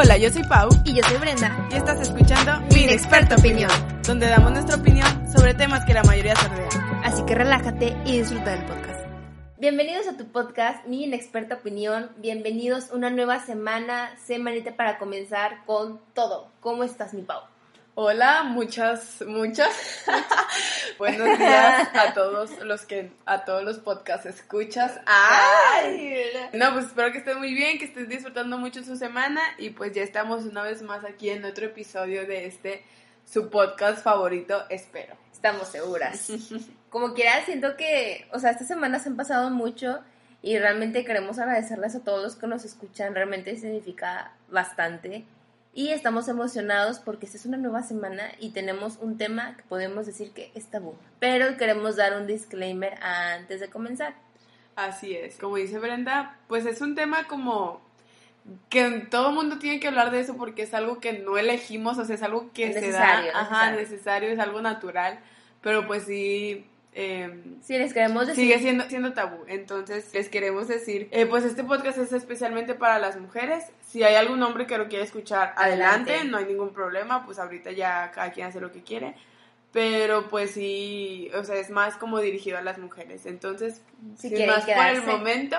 Hola, 0.00 0.16
yo 0.16 0.30
soy 0.30 0.44
Pau 0.44 0.68
Y 0.84 0.94
yo 0.94 1.02
soy 1.02 1.16
Brenda. 1.18 1.68
y 1.72 1.74
estás 1.74 2.00
escuchando 2.00 2.60
Mi 2.72 2.84
Inexperta 2.84 3.34
Opinión. 3.34 3.68
donde 4.06 4.28
damos 4.28 4.52
nuestra 4.52 4.76
opinión 4.76 5.08
sobre 5.28 5.54
temas 5.54 5.84
que 5.84 5.92
la 5.92 6.04
mayoría 6.04 6.36
sordean. 6.36 6.68
Así 7.02 7.24
que 7.24 7.34
relájate 7.34 7.96
y 8.04 8.18
disfruta 8.20 8.52
del 8.52 8.64
podcast. 8.64 9.00
Bienvenidos 9.58 10.06
a 10.06 10.16
tu 10.16 10.26
podcast, 10.28 10.86
Mi 10.86 11.02
Inexperta 11.02 11.56
Opinión. 11.56 12.10
Bienvenidos 12.18 12.92
una 12.92 13.10
nueva 13.10 13.44
semana, 13.44 14.12
semanita 14.24 14.76
para 14.76 14.98
comenzar 14.98 15.64
con 15.66 16.00
todo. 16.14 16.46
¿Cómo 16.60 16.84
estás, 16.84 17.12
mi 17.12 17.22
Pau? 17.22 17.40
Hola, 18.00 18.44
muchas, 18.44 19.24
muchas. 19.26 20.04
Buenos 20.98 21.36
días 21.36 21.88
a 21.92 22.12
todos 22.14 22.56
los 22.60 22.86
que, 22.86 23.10
a 23.26 23.44
todos 23.44 23.64
los 23.64 23.80
podcast 23.80 24.24
escuchas. 24.24 25.00
¡Ay! 25.04 26.30
No, 26.52 26.74
pues 26.74 26.86
espero 26.86 27.10
que 27.10 27.18
estén 27.18 27.38
muy 27.38 27.52
bien, 27.54 27.76
que 27.76 27.86
estén 27.86 28.08
disfrutando 28.08 28.56
mucho 28.56 28.84
su 28.84 28.94
semana 28.94 29.40
y 29.58 29.70
pues 29.70 29.94
ya 29.94 30.04
estamos 30.04 30.44
una 30.44 30.62
vez 30.62 30.80
más 30.82 31.04
aquí 31.04 31.30
en 31.30 31.44
otro 31.44 31.66
episodio 31.66 32.24
de 32.24 32.46
este, 32.46 32.84
su 33.24 33.50
podcast 33.50 34.04
favorito, 34.04 34.62
espero. 34.70 35.16
Estamos 35.32 35.66
seguras. 35.66 36.30
Como 36.90 37.14
quiera, 37.14 37.44
siento 37.46 37.76
que, 37.76 38.28
o 38.32 38.38
sea, 38.38 38.52
estas 38.52 38.68
semanas 38.68 39.08
han 39.08 39.16
pasado 39.16 39.50
mucho 39.50 39.98
y 40.40 40.56
realmente 40.56 41.04
queremos 41.04 41.40
agradecerles 41.40 41.96
a 41.96 42.04
todos 42.04 42.22
los 42.22 42.36
que 42.36 42.46
nos 42.46 42.64
escuchan. 42.64 43.12
Realmente 43.12 43.56
significa 43.56 44.34
bastante. 44.48 45.24
Y 45.74 45.90
estamos 45.90 46.28
emocionados 46.28 46.98
porque 46.98 47.26
esta 47.26 47.38
es 47.38 47.46
una 47.46 47.56
nueva 47.56 47.82
semana 47.82 48.32
y 48.40 48.50
tenemos 48.50 48.98
un 49.00 49.16
tema 49.16 49.56
que 49.56 49.62
podemos 49.64 50.06
decir 50.06 50.32
que 50.32 50.50
es 50.54 50.66
tabú. 50.66 50.96
Pero 51.20 51.56
queremos 51.56 51.96
dar 51.96 52.16
un 52.20 52.26
disclaimer 52.26 52.94
antes 53.02 53.60
de 53.60 53.68
comenzar. 53.68 54.14
Así 54.74 55.14
es, 55.14 55.36
como 55.36 55.56
dice 55.56 55.78
Brenda, 55.78 56.36
pues 56.48 56.64
es 56.66 56.80
un 56.80 56.94
tema 56.94 57.26
como 57.28 57.80
que 58.70 59.06
todo 59.10 59.28
el 59.28 59.34
mundo 59.34 59.58
tiene 59.58 59.78
que 59.78 59.88
hablar 59.88 60.10
de 60.10 60.20
eso 60.20 60.36
porque 60.36 60.62
es 60.62 60.72
algo 60.72 61.00
que 61.00 61.12
no 61.18 61.36
elegimos, 61.36 61.98
o 61.98 62.04
sea, 62.04 62.14
es 62.14 62.22
algo 62.22 62.50
que 62.52 62.72
se 62.72 62.80
Necesario, 62.80 63.32
da, 63.32 63.40
ajá, 63.40 63.70
necesario. 63.72 63.80
necesario, 63.80 64.28
es 64.30 64.38
algo 64.38 64.60
natural, 64.62 65.18
pero 65.60 65.86
pues 65.86 66.04
sí, 66.04 66.64
eh, 67.00 67.44
Sí, 67.62 67.78
les 67.78 67.92
queremos 67.94 68.26
decir... 68.26 68.44
sigue 68.44 68.58
siendo, 68.58 68.84
siendo 68.88 69.12
tabú. 69.12 69.44
Entonces, 69.46 70.12
les 70.12 70.28
queremos 70.28 70.68
decir, 70.68 71.08
eh, 71.12 71.26
pues 71.26 71.44
este 71.44 71.62
podcast 71.64 71.98
es 71.98 72.12
especialmente 72.12 72.74
para 72.74 72.98
las 72.98 73.16
mujeres. 73.18 73.64
Si 73.86 74.02
hay 74.02 74.16
algún 74.16 74.42
hombre 74.42 74.66
que 74.66 74.76
lo 74.78 74.88
quiere 74.88 75.04
escuchar, 75.04 75.54
adelante, 75.56 76.10
Adelante. 76.12 76.30
no 76.30 76.38
hay 76.38 76.44
ningún 76.46 76.72
problema, 76.72 77.24
pues 77.24 77.38
ahorita 77.38 77.70
ya 77.72 78.10
cada 78.12 78.32
quien 78.32 78.46
hace 78.48 78.60
lo 78.60 78.72
que 78.72 78.82
quiere. 78.82 79.14
Pero 79.72 80.28
pues 80.28 80.52
sí, 80.52 81.30
o 81.34 81.44
sea, 81.44 81.56
es 81.56 81.70
más 81.70 81.96
como 81.96 82.20
dirigido 82.20 82.56
a 82.58 82.62
las 82.62 82.78
mujeres. 82.78 83.26
Entonces, 83.26 83.82
Si 84.16 84.30
sin 84.30 84.46
más 84.46 84.60
por 84.64 84.70
el 84.70 84.74
quedarse. 84.74 85.06
momento, 85.06 85.56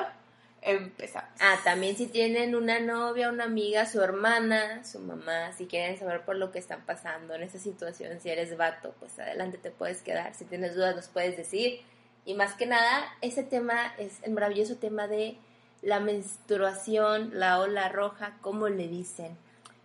empezamos. 0.62 1.30
Ah, 1.40 1.58
también 1.64 1.96
si 1.96 2.08
tienen 2.08 2.56
una 2.56 2.80
novia, 2.80 3.30
una 3.30 3.46
amiga, 3.46 3.86
su 3.86 4.02
hermana, 4.02 4.84
su 4.84 5.00
mamá, 5.00 5.54
si 5.54 5.66
quieren 5.66 5.98
saber 5.98 6.22
por 6.26 6.36
lo 6.36 6.52
que 6.52 6.60
están 6.60 6.86
pasando 6.86 7.36
en 7.36 7.44
esa 7.44 7.60
situación, 7.60 8.20
si 8.20 8.30
eres 8.30 8.56
vato, 8.58 8.94
pues 9.00 9.18
adelante 9.20 9.58
te 9.58 9.72
puedes 9.72 10.02
quedar. 10.02 10.34
Si 10.36 10.46
tienes 10.46 10.76
dudas, 10.76 10.96
nos 10.96 11.08
puedes 11.08 11.38
decir. 11.38 11.82
Y 12.26 12.34
más 12.34 12.54
que 12.54 12.66
nada, 12.66 13.06
ese 13.22 13.44
tema 13.44 13.94
es 13.98 14.22
el 14.24 14.32
maravilloso 14.32 14.76
tema 14.78 15.08
de 15.08 15.38
la 15.82 16.00
menstruación, 16.00 17.32
la 17.34 17.60
ola 17.60 17.90
roja, 17.90 18.38
¿cómo 18.42 18.68
le 18.70 18.88
dicen? 18.88 19.38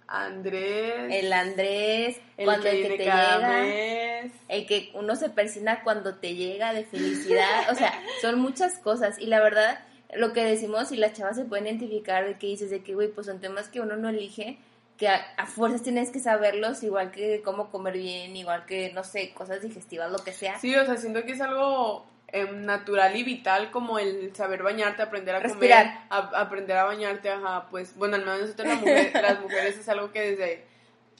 Andrés, 0.06 1.06
El 1.11 1.33
Andrés, 1.33 2.20
el 2.36 2.44
cuando 2.44 2.64
que 2.64 2.70
el 2.70 2.83
que 2.83 2.97
te 2.98 3.05
llega, 3.05 3.61
mes. 3.62 4.33
el 4.48 4.66
que 4.66 4.91
uno 4.94 5.16
se 5.16 5.31
persina 5.31 5.83
cuando 5.83 6.16
te 6.16 6.34
llega 6.34 6.75
de 6.75 6.84
felicidad, 6.84 7.70
o 7.70 7.75
sea, 7.75 7.92
son 8.20 8.38
muchas 8.38 8.78
cosas 8.78 9.19
y 9.19 9.27
la 9.27 9.41
verdad 9.41 9.78
lo 10.14 10.33
que 10.33 10.44
decimos 10.44 10.92
y 10.92 10.97
las 10.97 11.12
chavas 11.14 11.36
se 11.36 11.44
pueden 11.44 11.66
identificar 11.66 12.24
de 12.27 12.38
que 12.38 12.47
dices 12.48 12.70
de 12.70 12.83
que 12.83 12.94
güey, 12.94 13.08
pues 13.08 13.27
son 13.27 13.41
temas 13.41 13.69
que 13.69 13.80
uno 13.80 13.97
no 13.97 14.08
elige, 14.08 14.58
que 14.98 15.08
a, 15.08 15.16
a 15.36 15.47
fuerzas 15.47 15.83
tienes 15.83 16.10
que 16.10 16.20
saberlos, 16.20 16.83
igual 16.83 17.10
que 17.10 17.42
cómo 17.44 17.70
comer 17.70 17.94
bien, 17.94 18.36
igual 18.36 18.64
que 18.66 18.92
no 18.92 19.03
sé, 19.03 19.32
cosas 19.34 19.60
digestivas, 19.62 20.12
lo 20.12 20.19
que 20.19 20.32
sea. 20.32 20.59
Sí, 20.60 20.75
o 20.76 20.84
sea, 20.87 20.97
siento 20.97 21.25
que 21.25 21.32
es 21.32 21.41
algo 21.41 22.06
em, 22.28 22.64
natural 22.64 23.16
y 23.16 23.25
vital 23.25 23.70
como 23.72 23.98
el 23.98 24.34
saber 24.37 24.62
bañarte, 24.62 25.03
aprender 25.03 25.34
a 25.34 25.41
Respirar. 25.41 25.84
comer, 25.87 25.98
a- 26.10 26.41
aprender 26.41 26.76
a 26.76 26.84
bañarte, 26.84 27.31
ajá, 27.31 27.66
pues, 27.70 27.97
bueno, 27.97 28.14
al 28.16 28.25
menos 28.25 28.41
nosotros 28.43 28.69
las 28.69 28.78
mujeres, 28.81 29.12
las 29.22 29.41
mujeres 29.41 29.78
es 29.78 29.88
algo 29.88 30.12
que 30.12 30.20
desde 30.31 30.64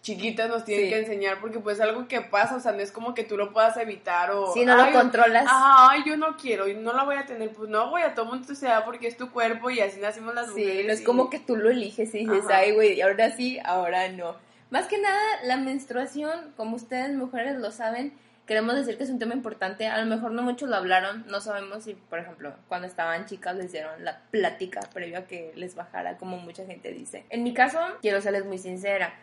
chiquitas 0.05 0.49
nos 0.51 0.65
tienen 0.65 0.85
Sí. 0.85 0.91
que 0.93 0.99
enseñar 1.01 1.41
porque 1.41 1.59
pues 1.61 1.79
es 1.79 1.81
algo 1.83 2.07
que 2.07 2.21
pasa, 2.21 2.57
o 2.57 2.61
sea, 2.61 2.73
no 2.73 2.81
es 2.81 2.93
como 2.93 3.15
que 3.15 3.25
tú 3.25 3.37
lo 3.39 3.53
puedas 3.55 3.77
evitar 3.79 4.31
o... 4.31 4.53
Si 4.53 4.65
no 4.65 4.77
lo 4.77 4.83
"Ay, 4.85 4.93
controlas. 4.93 5.47
Ajá, 5.47 5.89
ay, 5.91 6.03
yo 6.07 6.17
no 6.19 6.37
quiero 6.37 6.69
y 6.69 6.75
no 6.75 6.93
la 6.93 7.05
voy 7.05 7.17
a 7.17 7.25
tener, 7.25 7.51
pues 7.51 7.71
no, 7.71 7.89
güey, 7.89 8.05
a 8.05 8.15
todo 8.15 8.27
mundo 8.27 8.55
se 8.55 8.67
da 8.67 8.85
porque 8.85 9.09
es 9.09 9.17
tu 9.17 9.31
cuerpo 9.33 9.71
y 9.71 9.81
así 9.81 9.99
nacimos 10.01 10.35
las 10.35 10.49
Sí, 10.53 10.61
mujeres. 10.61 10.87
no 10.87 10.93
es 10.93 11.01
y- 11.01 11.05
como 11.05 11.31
que 11.31 11.39
tú 11.41 11.57
lo 11.57 11.71
eliges 11.71 12.15
y 12.15 12.19
dices, 12.19 12.45
Ajá. 12.45 12.59
ay, 12.59 12.73
güey, 12.73 13.01
ahora 13.01 13.31
sí, 13.31 13.59
ahora 13.65 14.09
no. 14.11 14.37
Más 14.71 14.87
que 14.87 14.99
nada, 14.99 15.19
la 15.45 15.57
menstruación, 15.57 16.53
como 16.57 16.77
ustedes 16.77 17.15
mujeres 17.17 17.57
lo 17.59 17.71
saben, 17.71 18.13
queremos 18.47 18.75
decir 18.75 18.99
que 18.99 19.05
es 19.05 19.11
un 19.11 19.19
tema 19.19 19.33
importante. 19.33 19.87
A 19.87 19.97
lo 19.99 20.05
mejor 20.05 20.33
no 20.33 20.43
muchos 20.43 20.69
lo 20.69 20.77
hablaron, 20.77 21.25
no 21.29 21.41
sabemos 21.41 21.85
si, 21.85 21.95
por 21.95 22.19
ejemplo, 22.19 22.53
cuando 22.69 22.87
estaban 22.87 23.25
chicas 23.25 23.57
les 23.57 23.73
dieron 23.73 24.05
la 24.05 24.21
plática 24.31 24.81
previo 24.93 25.19
a 25.19 25.23
que 25.27 25.53
les 25.55 25.75
bajara, 25.75 26.19
como 26.19 26.37
mucha 26.37 26.67
gente 26.67 26.93
dice. 26.93 27.25
En 27.31 27.43
mi 27.43 27.55
caso, 27.55 27.79
quiero 28.03 28.21
serles 28.21 28.45
muy 28.45 28.59
sincera. 28.59 29.15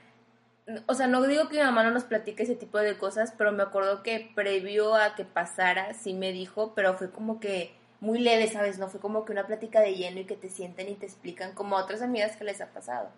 O 0.87 0.93
sea, 0.93 1.07
no 1.07 1.21
digo 1.23 1.49
que 1.49 1.57
mi 1.57 1.63
mamá 1.63 1.83
no 1.83 1.91
nos 1.91 2.03
platique 2.03 2.43
ese 2.43 2.55
tipo 2.55 2.77
de 2.77 2.97
cosas, 2.97 3.33
pero 3.37 3.51
me 3.51 3.63
acuerdo 3.63 4.03
que 4.03 4.31
previo 4.35 4.95
a 4.95 5.15
que 5.15 5.25
pasara, 5.25 5.93
sí 5.93 6.13
me 6.13 6.31
dijo, 6.31 6.73
pero 6.75 6.93
fue 6.97 7.11
como 7.11 7.39
que 7.39 7.75
muy 7.99 8.19
leve, 8.19 8.47
¿sabes? 8.47 8.77
No 8.79 8.87
fue 8.87 8.99
como 9.01 9.25
que 9.25 9.31
una 9.33 9.47
plática 9.47 9.81
de 9.81 9.95
lleno 9.95 10.19
y 10.21 10.25
que 10.25 10.35
te 10.35 10.49
sienten 10.49 10.87
y 10.89 10.95
te 10.95 11.05
explican 11.05 11.53
como 11.53 11.77
a 11.77 11.83
otras 11.83 12.01
amigas 12.01 12.35
que 12.37 12.43
les 12.45 12.61
ha 12.61 12.67
pasado. 12.71 13.09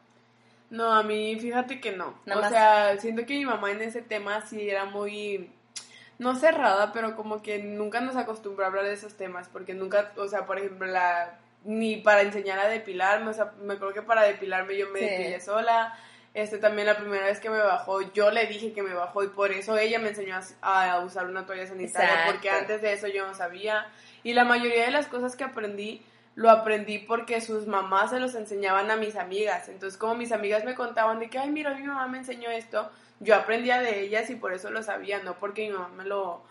No, 0.69 0.91
a 0.93 1.03
mí 1.03 1.37
fíjate 1.39 1.79
que 1.79 1.91
no. 1.91 2.19
Nada 2.25 2.39
o 2.39 2.41
más. 2.41 2.49
sea, 2.49 2.97
siento 2.99 3.25
que 3.25 3.35
mi 3.37 3.45
mamá 3.45 3.71
en 3.71 3.81
ese 3.81 4.01
tema 4.01 4.41
sí 4.41 4.67
era 4.69 4.85
muy, 4.85 5.51
no 6.17 6.35
cerrada, 6.35 6.91
pero 6.91 7.15
como 7.15 7.41
que 7.43 7.59
nunca 7.61 8.01
nos 8.01 8.15
acostumbró 8.15 8.65
a 8.65 8.67
hablar 8.69 8.85
de 8.85 8.93
esos 8.93 9.15
temas, 9.15 9.49
porque 9.49 9.73
nunca, 9.73 10.11
o 10.17 10.27
sea, 10.27 10.45
por 10.45 10.57
ejemplo, 10.57 10.87
la, 10.87 11.37
ni 11.63 11.97
para 11.97 12.21
enseñar 12.21 12.57
a 12.59 12.67
depilarme, 12.69 13.29
o 13.29 13.33
sea, 13.33 13.53
me 13.61 13.75
acuerdo 13.75 13.93
que 13.93 14.01
para 14.01 14.23
depilarme 14.23 14.77
yo 14.77 14.89
me 14.89 14.99
Sí. 14.99 15.05
depilé 15.05 15.39
sola. 15.41 15.95
Este 16.33 16.57
también 16.57 16.87
la 16.87 16.97
primera 16.97 17.25
vez 17.27 17.39
que 17.39 17.49
me 17.49 17.59
bajó, 17.59 18.01
yo 18.13 18.31
le 18.31 18.47
dije 18.47 18.73
que 18.73 18.81
me 18.81 18.93
bajó 18.93 19.23
y 19.23 19.27
por 19.27 19.51
eso 19.51 19.77
ella 19.77 19.99
me 19.99 20.09
enseñó 20.09 20.39
a, 20.61 20.91
a 20.93 20.99
usar 21.01 21.27
una 21.27 21.45
toalla 21.45 21.67
sanitaria, 21.67 22.09
Exacto. 22.09 22.31
porque 22.31 22.49
antes 22.49 22.81
de 22.81 22.93
eso 22.93 23.07
yo 23.07 23.27
no 23.27 23.35
sabía. 23.35 23.85
Y 24.23 24.33
la 24.33 24.43
mayoría 24.43 24.85
de 24.85 24.91
las 24.91 25.05
cosas 25.07 25.35
que 25.35 25.43
aprendí, 25.43 26.03
lo 26.35 26.49
aprendí 26.49 26.97
porque 26.97 27.39
sus 27.39 27.67
mamás 27.67 28.09
se 28.09 28.19
los 28.19 28.33
enseñaban 28.33 28.89
a 28.89 28.95
mis 28.95 29.15
amigas. 29.15 29.69
Entonces, 29.69 29.97
como 29.99 30.15
mis 30.15 30.31
amigas 30.31 30.63
me 30.65 30.73
contaban 30.73 31.19
de 31.19 31.29
que, 31.29 31.37
ay, 31.37 31.51
mira, 31.51 31.75
mi 31.75 31.83
mamá 31.85 32.07
me 32.07 32.17
enseñó 32.17 32.49
esto, 32.49 32.89
yo 33.19 33.35
aprendía 33.35 33.79
de 33.79 33.99
ellas 34.01 34.29
y 34.31 34.35
por 34.35 34.53
eso 34.53 34.71
lo 34.71 34.81
sabía, 34.81 35.19
no 35.21 35.35
porque 35.35 35.67
mi 35.67 35.73
mamá 35.73 35.89
me 35.95 36.03
lo, 36.05 36.41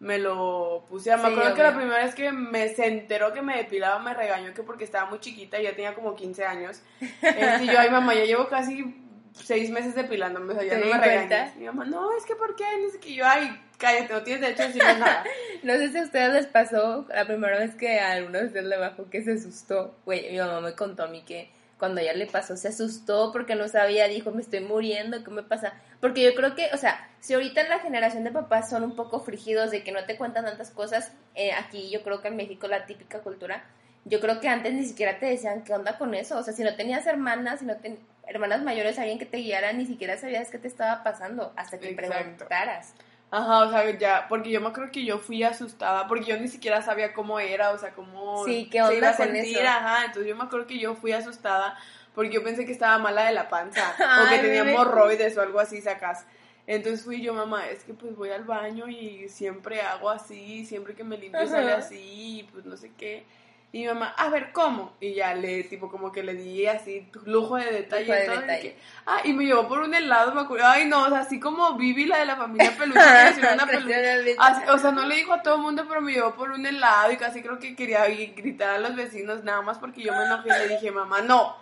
me 0.00 0.18
lo 0.18 0.84
puse. 0.88 1.16
Me 1.16 1.22
Sí, 1.22 1.26
acuerdo 1.32 1.54
que 1.54 1.62
la 1.62 1.76
primera 1.76 2.04
vez 2.04 2.14
que 2.16 2.32
me 2.32 2.68
se 2.70 2.86
enteró 2.86 3.32
que 3.32 3.42
me 3.42 3.56
depilaba, 3.56 4.00
me 4.00 4.14
regañó 4.14 4.52
que 4.52 4.64
porque 4.64 4.82
estaba 4.82 5.08
muy 5.08 5.20
chiquita, 5.20 5.60
ya 5.60 5.76
tenía 5.76 5.94
como 5.94 6.16
15 6.16 6.44
años. 6.44 6.82
Este, 7.22 7.64
y 7.64 7.66
yo, 7.68 7.78
ay, 7.78 7.90
mamá, 7.90 8.14
ya 8.14 8.24
llevo 8.24 8.48
casi 8.48 9.04
seis 9.44 9.70
meses 9.70 9.94
depilándome, 9.94 10.52
o 10.52 10.56
sea, 10.56 10.64
ya 10.64 10.74
¿Te 10.74 10.80
no 10.80 10.86
me 10.86 10.98
regañas. 10.98 11.56
Mi 11.56 11.66
mamá, 11.66 11.84
no, 11.84 12.16
es 12.16 12.24
que 12.24 12.36
¿por 12.36 12.56
qué? 12.56 12.64
No 12.82 12.90
sé 12.90 12.98
qué. 13.00 13.14
yo, 13.14 13.24
ay, 13.26 13.60
cállate, 13.78 14.12
no 14.12 14.22
tienes 14.22 14.42
derecho 14.42 14.62
a 14.62 14.66
decirme 14.66 14.94
nada. 14.98 15.24
No 15.62 15.72
sé 15.74 15.90
si 15.90 15.98
a 15.98 16.02
ustedes 16.02 16.32
les 16.32 16.46
pasó 16.46 17.06
la 17.08 17.24
primera 17.26 17.58
vez 17.58 17.74
que 17.74 18.00
a 18.00 18.12
alguno 18.12 18.38
de 18.38 18.46
ustedes 18.46 18.66
le 18.66 18.76
bajó 18.76 19.08
que 19.10 19.22
se 19.22 19.32
asustó. 19.32 19.94
Güey, 20.04 20.30
mi 20.30 20.38
mamá 20.38 20.60
me 20.60 20.74
contó 20.74 21.04
a 21.04 21.08
mí 21.08 21.22
que 21.22 21.50
cuando 21.78 22.00
ella 22.00 22.12
le 22.12 22.26
pasó 22.26 22.56
se 22.56 22.68
asustó 22.68 23.30
porque 23.32 23.54
no 23.54 23.68
sabía, 23.68 24.08
dijo, 24.08 24.32
me 24.32 24.42
estoy 24.42 24.60
muriendo, 24.60 25.22
¿qué 25.22 25.30
me 25.30 25.42
pasa? 25.42 25.74
Porque 26.00 26.22
yo 26.22 26.34
creo 26.34 26.54
que, 26.54 26.68
o 26.74 26.76
sea, 26.76 27.08
si 27.20 27.34
ahorita 27.34 27.60
en 27.62 27.68
la 27.70 27.78
generación 27.78 28.24
de 28.24 28.32
papás 28.32 28.68
son 28.68 28.82
un 28.82 28.96
poco 28.96 29.20
frigidos 29.20 29.70
de 29.70 29.84
que 29.84 29.92
no 29.92 30.04
te 30.04 30.16
cuentan 30.16 30.44
tantas 30.44 30.70
cosas, 30.70 31.12
eh, 31.34 31.52
aquí 31.52 31.88
yo 31.90 32.02
creo 32.02 32.20
que 32.20 32.28
en 32.28 32.36
México 32.36 32.66
la 32.66 32.86
típica 32.86 33.20
cultura, 33.20 33.64
yo 34.08 34.20
creo 34.20 34.40
que 34.40 34.48
antes 34.48 34.72
ni 34.74 34.84
siquiera 34.84 35.18
te 35.18 35.26
decían 35.26 35.62
qué 35.64 35.74
onda 35.74 35.98
con 35.98 36.14
eso, 36.14 36.38
o 36.38 36.42
sea, 36.42 36.54
si 36.54 36.62
no 36.64 36.74
tenías 36.76 37.06
hermanas, 37.06 37.60
si 37.60 37.66
no 37.66 37.76
ten- 37.76 37.98
hermanas 38.26 38.62
mayores, 38.62 38.98
alguien 38.98 39.18
que 39.18 39.26
te 39.26 39.38
guiara, 39.38 39.72
ni 39.72 39.86
siquiera 39.86 40.16
sabías 40.16 40.50
qué 40.50 40.58
te 40.58 40.68
estaba 40.68 41.02
pasando 41.02 41.52
hasta 41.56 41.78
que 41.78 41.90
Exacto. 41.90 42.14
preguntaras. 42.18 42.94
Ajá, 43.30 43.58
o 43.66 43.70
sea, 43.70 43.98
ya, 43.98 44.26
porque 44.28 44.50
yo 44.50 44.60
me 44.60 44.68
acuerdo 44.68 44.90
que 44.90 45.04
yo 45.04 45.18
fui 45.18 45.42
asustada, 45.42 46.08
porque 46.08 46.24
yo 46.24 46.38
ni 46.38 46.48
siquiera 46.48 46.80
sabía 46.80 47.12
cómo 47.12 47.38
era, 47.38 47.70
o 47.72 47.78
sea, 47.78 47.92
cómo 47.92 48.44
Sí, 48.44 48.68
¿qué 48.70 48.78
se 48.78 48.84
onda 48.84 48.94
iba 48.96 49.08
a 49.10 49.12
sentir, 49.12 49.56
eso? 49.58 49.68
ajá, 49.68 50.04
entonces 50.06 50.26
yo 50.28 50.36
me 50.36 50.44
acuerdo 50.44 50.66
que 50.66 50.78
yo 50.78 50.94
fui 50.94 51.12
asustada 51.12 51.76
porque 52.14 52.30
yo 52.32 52.42
pensé 52.42 52.64
que 52.64 52.72
estaba 52.72 52.96
mala 52.98 53.26
de 53.26 53.32
la 53.34 53.48
panza, 53.50 53.94
o 53.98 54.02
Ay, 54.08 54.28
que 54.38 54.38
tenía 54.44 54.62
bebé. 54.62 54.72
hemorroides 54.74 55.36
o 55.36 55.42
algo 55.42 55.60
así, 55.60 55.80
sacas. 55.82 56.24
Entonces 56.66 57.04
fui 57.04 57.20
yo, 57.22 57.32
mamá, 57.34 57.66
es 57.68 57.84
que 57.84 57.94
pues 57.94 58.16
voy 58.16 58.30
al 58.30 58.44
baño 58.44 58.88
y 58.88 59.28
siempre 59.28 59.80
hago 59.82 60.10
así, 60.10 60.64
siempre 60.66 60.94
que 60.94 61.04
me 61.04 61.16
limpio 61.18 61.40
Ajá. 61.40 61.50
sale 61.50 61.72
así, 61.72 62.48
pues 62.52 62.64
no 62.66 62.76
sé 62.76 62.92
qué. 62.96 63.24
Y 63.70 63.80
mi 63.80 63.86
mamá, 63.88 64.14
a 64.16 64.30
ver, 64.30 64.50
¿cómo? 64.52 64.96
Y 64.98 65.12
ya 65.12 65.34
le, 65.34 65.62
tipo, 65.64 65.90
como 65.90 66.10
que 66.10 66.22
le 66.22 66.32
di 66.34 66.66
así 66.66 67.06
lujo 67.26 67.56
de 67.56 67.70
detalle 67.70 68.04
Lujo 68.06 68.14
de 68.14 68.22
y 68.22 68.26
todo. 68.26 68.34
y 68.36 68.40
detalle. 68.40 68.62
que, 68.62 68.78
ah, 69.04 69.20
y 69.24 69.32
me 69.34 69.44
llevó 69.44 69.68
por 69.68 69.80
un 69.80 69.94
helado, 69.94 70.32
me 70.34 70.40
acuerdo. 70.40 70.66
Ay, 70.66 70.86
no, 70.86 71.02
o 71.04 71.08
sea, 71.10 71.18
así 71.20 71.38
como 71.38 71.74
Vivi, 71.76 72.06
la 72.06 72.18
de 72.20 72.24
la 72.26 72.36
familia 72.36 72.72
peluche, 72.78 72.98
que 72.98 73.40
una 73.46 73.66
pelu- 73.66 73.80
Impresionante. 73.82 74.36
Así- 74.38 74.62
o 74.70 74.78
sea, 74.78 74.90
no 74.92 75.04
le 75.06 75.16
dijo 75.16 75.34
a 75.34 75.42
todo 75.42 75.56
el 75.56 75.60
mundo, 75.60 75.84
pero 75.86 76.00
me 76.00 76.12
llevó 76.12 76.34
por 76.34 76.50
un 76.50 76.64
helado 76.64 77.12
y 77.12 77.18
casi 77.18 77.42
creo 77.42 77.58
que 77.58 77.76
quería 77.76 78.06
gri- 78.08 78.34
gritar 78.34 78.70
a 78.70 78.78
los 78.78 78.96
vecinos, 78.96 79.44
nada 79.44 79.60
más 79.60 79.76
porque 79.78 80.00
yo 80.02 80.14
me 80.14 80.24
enojé 80.24 80.48
y 80.48 80.66
le 80.66 80.74
dije, 80.74 80.90
mamá, 80.90 81.20
no. 81.20 81.54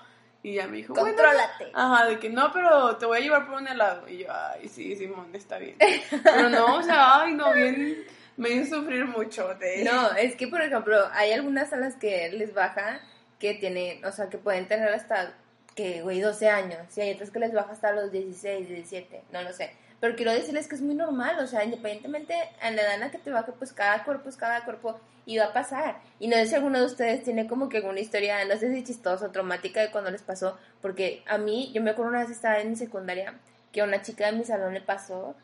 Y 0.44 0.54
ya 0.54 0.68
me 0.68 0.76
dijo, 0.76 0.94
Contrólate. 0.94 1.72
ajá, 1.74 2.06
de 2.06 2.20
que 2.20 2.30
no, 2.30 2.52
pero 2.52 2.94
te 2.98 3.06
voy 3.06 3.18
a 3.18 3.20
llevar 3.20 3.46
por 3.46 3.56
un 3.56 3.66
helado. 3.66 4.08
Y 4.08 4.18
yo, 4.18 4.26
ay, 4.32 4.68
sí, 4.68 4.94
Simón, 4.94 5.26
está 5.34 5.58
bien. 5.58 5.74
Pero 6.22 6.50
no, 6.50 6.76
o 6.76 6.82
sea, 6.84 7.22
ay, 7.22 7.34
no, 7.34 7.52
bien, 7.52 8.04
me 8.36 8.50
hizo 8.50 8.76
sufrir 8.76 9.06
mucho 9.06 9.54
de 9.54 9.84
No, 9.84 10.12
es 10.12 10.36
que, 10.36 10.48
por 10.48 10.60
ejemplo, 10.60 10.96
hay 11.12 11.32
algunas 11.32 11.72
a 11.72 11.76
las 11.76 11.96
que 11.96 12.30
les 12.30 12.54
baja 12.54 13.00
que 13.38 13.54
tienen, 13.54 14.04
o 14.04 14.12
sea, 14.12 14.28
que 14.28 14.38
pueden 14.38 14.66
tener 14.66 14.88
hasta, 14.88 15.34
que, 15.74 16.02
güey, 16.02 16.20
12 16.20 16.48
años. 16.48 16.96
Y 16.96 17.00
hay 17.00 17.14
otras 17.14 17.30
que 17.30 17.38
les 17.38 17.52
baja 17.52 17.72
hasta 17.72 17.92
los 17.92 18.10
16, 18.12 18.68
17, 18.68 19.22
no 19.32 19.42
lo 19.42 19.52
sé. 19.52 19.70
Pero 20.00 20.14
quiero 20.14 20.32
decirles 20.32 20.68
que 20.68 20.74
es 20.74 20.82
muy 20.82 20.94
normal, 20.94 21.38
o 21.40 21.46
sea, 21.46 21.64
independientemente 21.64 22.34
a 22.60 22.70
la 22.70 22.82
edad 22.82 22.94
en 22.94 23.00
la 23.00 23.10
que 23.10 23.18
te 23.18 23.30
baje, 23.30 23.52
pues 23.52 23.72
cada 23.72 24.04
cuerpo 24.04 24.28
es 24.28 24.36
cada 24.36 24.64
cuerpo 24.64 25.00
y 25.24 25.38
va 25.38 25.46
a 25.46 25.52
pasar. 25.52 26.00
Y 26.20 26.28
no 26.28 26.36
sé 26.36 26.46
si 26.46 26.54
alguno 26.54 26.78
de 26.78 26.86
ustedes 26.86 27.24
tiene 27.24 27.46
como 27.46 27.68
que 27.68 27.78
alguna 27.78 28.00
historia, 28.00 28.44
no 28.44 28.56
sé 28.56 28.72
si 28.72 28.84
chistosa 28.84 29.26
o 29.26 29.30
traumática 29.30 29.80
de 29.80 29.90
cuando 29.90 30.10
les 30.10 30.22
pasó, 30.22 30.58
porque 30.82 31.22
a 31.26 31.38
mí, 31.38 31.72
yo 31.74 31.82
me 31.82 31.90
acuerdo 31.90 32.10
una 32.10 32.20
vez 32.20 32.30
estaba 32.30 32.60
en 32.60 32.70
mi 32.70 32.76
secundaria, 32.76 33.34
que 33.72 33.80
a 33.80 33.84
una 33.84 34.02
chica 34.02 34.26
de 34.26 34.32
mi 34.32 34.44
salón 34.44 34.74
le 34.74 34.82
pasó, 34.82 35.34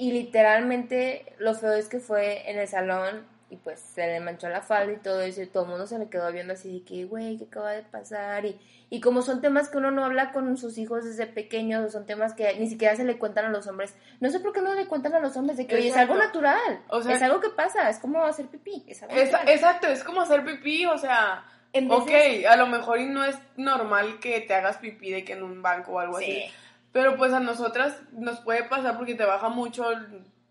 y 0.00 0.12
literalmente 0.12 1.34
lo 1.38 1.52
feo 1.52 1.74
es 1.74 1.86
que 1.86 2.00
fue 2.00 2.50
en 2.50 2.58
el 2.58 2.66
salón 2.66 3.26
y 3.50 3.56
pues 3.56 3.80
se 3.80 4.06
le 4.06 4.18
manchó 4.20 4.48
la 4.48 4.62
falda 4.62 4.94
y 4.94 4.96
todo 4.96 5.20
eso 5.20 5.42
y 5.42 5.46
todo 5.46 5.64
el 5.64 5.68
mundo 5.68 5.86
se 5.86 5.98
le 5.98 6.08
quedó 6.08 6.32
viendo 6.32 6.54
así 6.54 6.72
de 6.72 6.84
que, 6.86 7.04
güey, 7.04 7.36
¿qué 7.36 7.44
acaba 7.44 7.72
de 7.72 7.82
pasar? 7.82 8.46
Y, 8.46 8.58
y 8.88 9.02
como 9.02 9.20
son 9.20 9.42
temas 9.42 9.68
que 9.68 9.76
uno 9.76 9.90
no 9.90 10.02
habla 10.02 10.32
con 10.32 10.56
sus 10.56 10.78
hijos 10.78 11.04
desde 11.04 11.26
pequeños, 11.26 11.92
son 11.92 12.06
temas 12.06 12.32
que 12.32 12.58
ni 12.58 12.66
siquiera 12.66 12.96
se 12.96 13.04
le 13.04 13.18
cuentan 13.18 13.44
a 13.44 13.48
los 13.50 13.66
hombres, 13.66 13.94
no 14.20 14.30
sé 14.30 14.40
por 14.40 14.54
qué 14.54 14.62
no 14.62 14.74
le 14.74 14.86
cuentan 14.86 15.14
a 15.14 15.20
los 15.20 15.36
hombres 15.36 15.58
de 15.58 15.66
que, 15.66 15.74
oye, 15.74 15.88
es 15.88 15.96
algo 15.98 16.14
natural, 16.14 16.82
o 16.88 17.02
sea, 17.02 17.16
es 17.16 17.22
algo 17.22 17.42
que 17.42 17.50
pasa, 17.50 17.90
es 17.90 17.98
como 17.98 18.24
hacer 18.24 18.46
pipí, 18.46 18.82
es 18.88 19.02
algo 19.02 19.14
Exacto, 19.14 19.86
es 19.88 20.02
como 20.02 20.22
hacer 20.22 20.42
pipí, 20.46 20.86
o 20.86 20.96
sea... 20.96 21.44
Ok, 21.88 22.10
a 22.48 22.56
lo 22.56 22.66
mejor 22.66 22.98
y 22.98 23.06
no 23.06 23.24
es 23.24 23.38
normal 23.56 24.18
que 24.18 24.40
te 24.40 24.54
hagas 24.54 24.78
pipí 24.78 25.12
de 25.12 25.24
que 25.24 25.34
en 25.34 25.44
un 25.44 25.62
banco 25.62 25.92
o 25.92 25.98
algo 26.00 26.16
así. 26.16 26.50
Pero 26.92 27.16
pues 27.16 27.32
a 27.32 27.40
nosotras 27.40 28.00
nos 28.12 28.40
puede 28.40 28.64
pasar 28.64 28.96
porque 28.96 29.14
te 29.14 29.24
baja 29.24 29.48
mucho, 29.48 29.84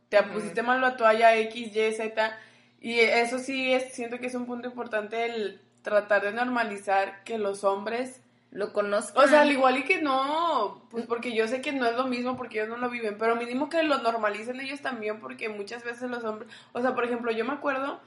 te 0.09 0.23
pusiste 0.23 0.63
mal 0.63 0.81
la 0.81 0.95
toalla 0.95 1.35
X, 1.35 1.75
Y, 1.75 1.91
Z 1.93 2.37
y 2.81 2.99
eso 2.99 3.39
sí, 3.39 3.73
es, 3.73 3.93
siento 3.93 4.19
que 4.19 4.27
es 4.27 4.35
un 4.35 4.45
punto 4.45 4.67
importante 4.67 5.25
el 5.25 5.61
tratar 5.81 6.23
de 6.23 6.31
normalizar 6.31 7.23
que 7.23 7.37
los 7.37 7.63
hombres 7.63 8.21
lo 8.51 8.73
conozcan. 8.73 9.23
O 9.23 9.27
sea, 9.27 9.41
al 9.41 9.51
igual 9.51 9.77
y 9.77 9.83
que 9.83 10.01
no, 10.01 10.81
pues 10.89 11.05
porque 11.05 11.35
yo 11.35 11.47
sé 11.47 11.61
que 11.61 11.73
no 11.73 11.85
es 11.85 11.95
lo 11.95 12.07
mismo 12.07 12.37
porque 12.37 12.59
ellos 12.59 12.69
no 12.69 12.77
lo 12.77 12.89
viven, 12.89 13.17
pero 13.17 13.35
mínimo 13.35 13.69
que 13.69 13.83
lo 13.83 13.99
normalicen 13.99 14.59
ellos 14.59 14.81
también 14.81 15.19
porque 15.19 15.49
muchas 15.49 15.83
veces 15.83 16.09
los 16.09 16.23
hombres, 16.23 16.49
o 16.71 16.81
sea, 16.81 16.95
por 16.95 17.03
ejemplo, 17.03 17.31
yo 17.31 17.45
me 17.45 17.53
acuerdo 17.53 17.99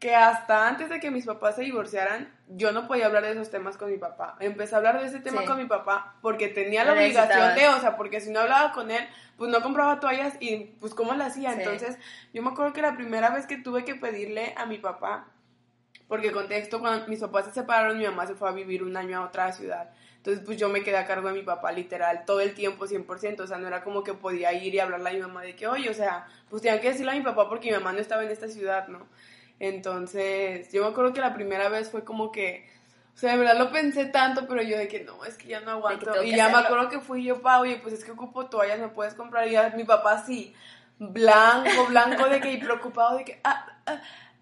que 0.00 0.16
hasta 0.16 0.66
antes 0.66 0.88
de 0.88 0.98
que 0.98 1.10
mis 1.10 1.26
papás 1.26 1.56
se 1.56 1.62
divorciaran, 1.62 2.32
yo 2.48 2.72
no 2.72 2.88
podía 2.88 3.04
hablar 3.04 3.22
de 3.22 3.32
esos 3.32 3.50
temas 3.50 3.76
con 3.76 3.90
mi 3.90 3.98
papá. 3.98 4.34
Empecé 4.40 4.74
a 4.74 4.78
hablar 4.78 4.98
de 4.98 5.06
ese 5.06 5.20
tema 5.20 5.44
con 5.44 5.58
mi 5.58 5.66
papá 5.66 6.16
porque 6.22 6.48
tenía 6.48 6.84
la 6.84 6.94
obligación 6.94 7.54
de, 7.54 7.68
o 7.68 7.80
sea, 7.80 7.98
porque 7.98 8.22
si 8.22 8.30
no 8.30 8.40
hablaba 8.40 8.72
con 8.72 8.90
él, 8.90 9.06
pues 9.36 9.50
no 9.50 9.60
compraba 9.60 10.00
toallas 10.00 10.34
y 10.40 10.74
pues 10.80 10.94
cómo 10.94 11.12
lo 11.12 11.22
hacía. 11.22 11.52
Entonces, 11.52 11.98
yo 12.32 12.42
me 12.42 12.48
acuerdo 12.48 12.72
que 12.72 12.80
la 12.80 12.96
primera 12.96 13.28
vez 13.28 13.46
que 13.46 13.58
tuve 13.58 13.84
que 13.84 13.94
pedirle 13.94 14.54
a 14.56 14.64
mi 14.64 14.78
papá, 14.78 15.26
porque 16.08 16.32
contexto, 16.32 16.80
cuando 16.80 17.06
mis 17.06 17.20
papás 17.20 17.44
se 17.44 17.52
separaron, 17.52 17.98
mi 17.98 18.04
mamá 18.04 18.26
se 18.26 18.34
fue 18.34 18.48
a 18.48 18.52
vivir 18.52 18.82
un 18.82 18.96
año 18.96 19.18
a 19.18 19.26
otra 19.26 19.52
ciudad. 19.52 19.90
Entonces, 20.16 20.42
pues 20.44 20.56
yo 20.56 20.70
me 20.70 20.82
quedé 20.82 20.96
a 20.96 21.06
cargo 21.06 21.28
de 21.28 21.34
mi 21.34 21.42
papá 21.42 21.72
literal 21.72 22.24
todo 22.24 22.40
el 22.40 22.54
tiempo, 22.54 22.86
100%. 22.86 23.40
O 23.40 23.46
sea, 23.46 23.58
no 23.58 23.66
era 23.66 23.84
como 23.84 24.02
que 24.02 24.14
podía 24.14 24.52
ir 24.54 24.74
y 24.74 24.80
hablarle 24.80 25.10
a 25.10 25.12
mi 25.12 25.20
mamá 25.20 25.42
de 25.42 25.54
que, 25.54 25.66
oye, 25.66 25.90
o 25.90 25.94
sea, 25.94 26.26
pues 26.48 26.62
tenía 26.62 26.80
que 26.80 26.88
decirle 26.88 27.12
a 27.12 27.14
mi 27.14 27.22
papá 27.22 27.48
porque 27.50 27.70
mi 27.70 27.76
mamá 27.76 27.92
no 27.92 27.98
estaba 27.98 28.24
en 28.24 28.30
esta 28.30 28.48
ciudad, 28.48 28.88
¿no? 28.88 29.06
Entonces, 29.60 30.72
yo 30.72 30.82
me 30.82 30.88
acuerdo 30.88 31.12
que 31.12 31.20
la 31.20 31.34
primera 31.34 31.68
vez 31.68 31.90
fue 31.90 32.02
como 32.02 32.32
que, 32.32 32.66
o 33.14 33.18
sea, 33.18 33.32
de 33.32 33.38
verdad 33.38 33.58
lo 33.58 33.70
pensé 33.70 34.06
tanto, 34.06 34.48
pero 34.48 34.62
yo 34.62 34.78
de 34.78 34.88
que 34.88 35.04
no, 35.04 35.22
es 35.26 35.36
que 35.36 35.48
ya 35.48 35.60
no 35.60 35.72
aguanto. 35.72 36.22
Y 36.24 36.34
ya 36.34 36.48
me 36.48 36.56
acuerdo 36.56 36.88
que 36.88 37.00
fui 37.00 37.24
yo, 37.24 37.42
pa, 37.42 37.60
oye, 37.60 37.76
pues 37.76 37.92
es 37.94 38.04
que 38.04 38.12
ocupo 38.12 38.46
toallas, 38.46 38.80
me 38.80 38.88
puedes 38.88 39.12
comprar. 39.12 39.46
Y 39.46 39.52
ya 39.52 39.68
mi 39.76 39.84
papá 39.84 40.24
sí, 40.24 40.54
blanco, 40.98 41.86
blanco, 41.88 42.26
de 42.28 42.40
que, 42.40 42.52
y 42.52 42.56
preocupado 42.56 43.18
de 43.18 43.24
que, 43.24 43.40
ah, 43.44 43.66
ah, 43.86 44.00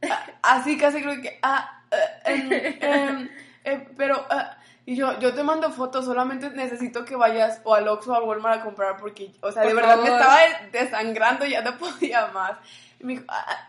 ah 0.08 0.26
así 0.42 0.78
casi 0.78 1.02
creo 1.02 1.20
que, 1.20 1.38
ah, 1.42 1.82
ah 1.90 2.30
em, 2.30 2.52
em, 2.52 3.28
eh, 3.64 3.88
pero, 3.96 4.24
ah, 4.30 4.56
y 4.88 4.96
yo, 4.96 5.18
yo 5.20 5.34
te 5.34 5.42
mando 5.42 5.70
fotos, 5.70 6.06
solamente 6.06 6.48
necesito 6.48 7.04
que 7.04 7.14
vayas 7.14 7.60
o 7.64 7.74
al 7.74 7.86
Oxxo 7.88 8.10
o 8.10 8.14
al 8.14 8.22
Walmart 8.22 8.60
a 8.62 8.64
comprar 8.64 8.96
porque, 8.96 9.30
o 9.42 9.52
sea, 9.52 9.62
de 9.62 9.74
verdad 9.74 9.98
me 9.98 10.08
estaba 10.08 10.38
desangrando 10.72 11.44
y 11.44 11.50
ya 11.50 11.60
no 11.60 11.76
podía 11.78 12.28
más. 12.28 12.52
Y 12.98 13.04
me 13.04 13.12
dijo, 13.12 13.26
ah, 13.28 13.68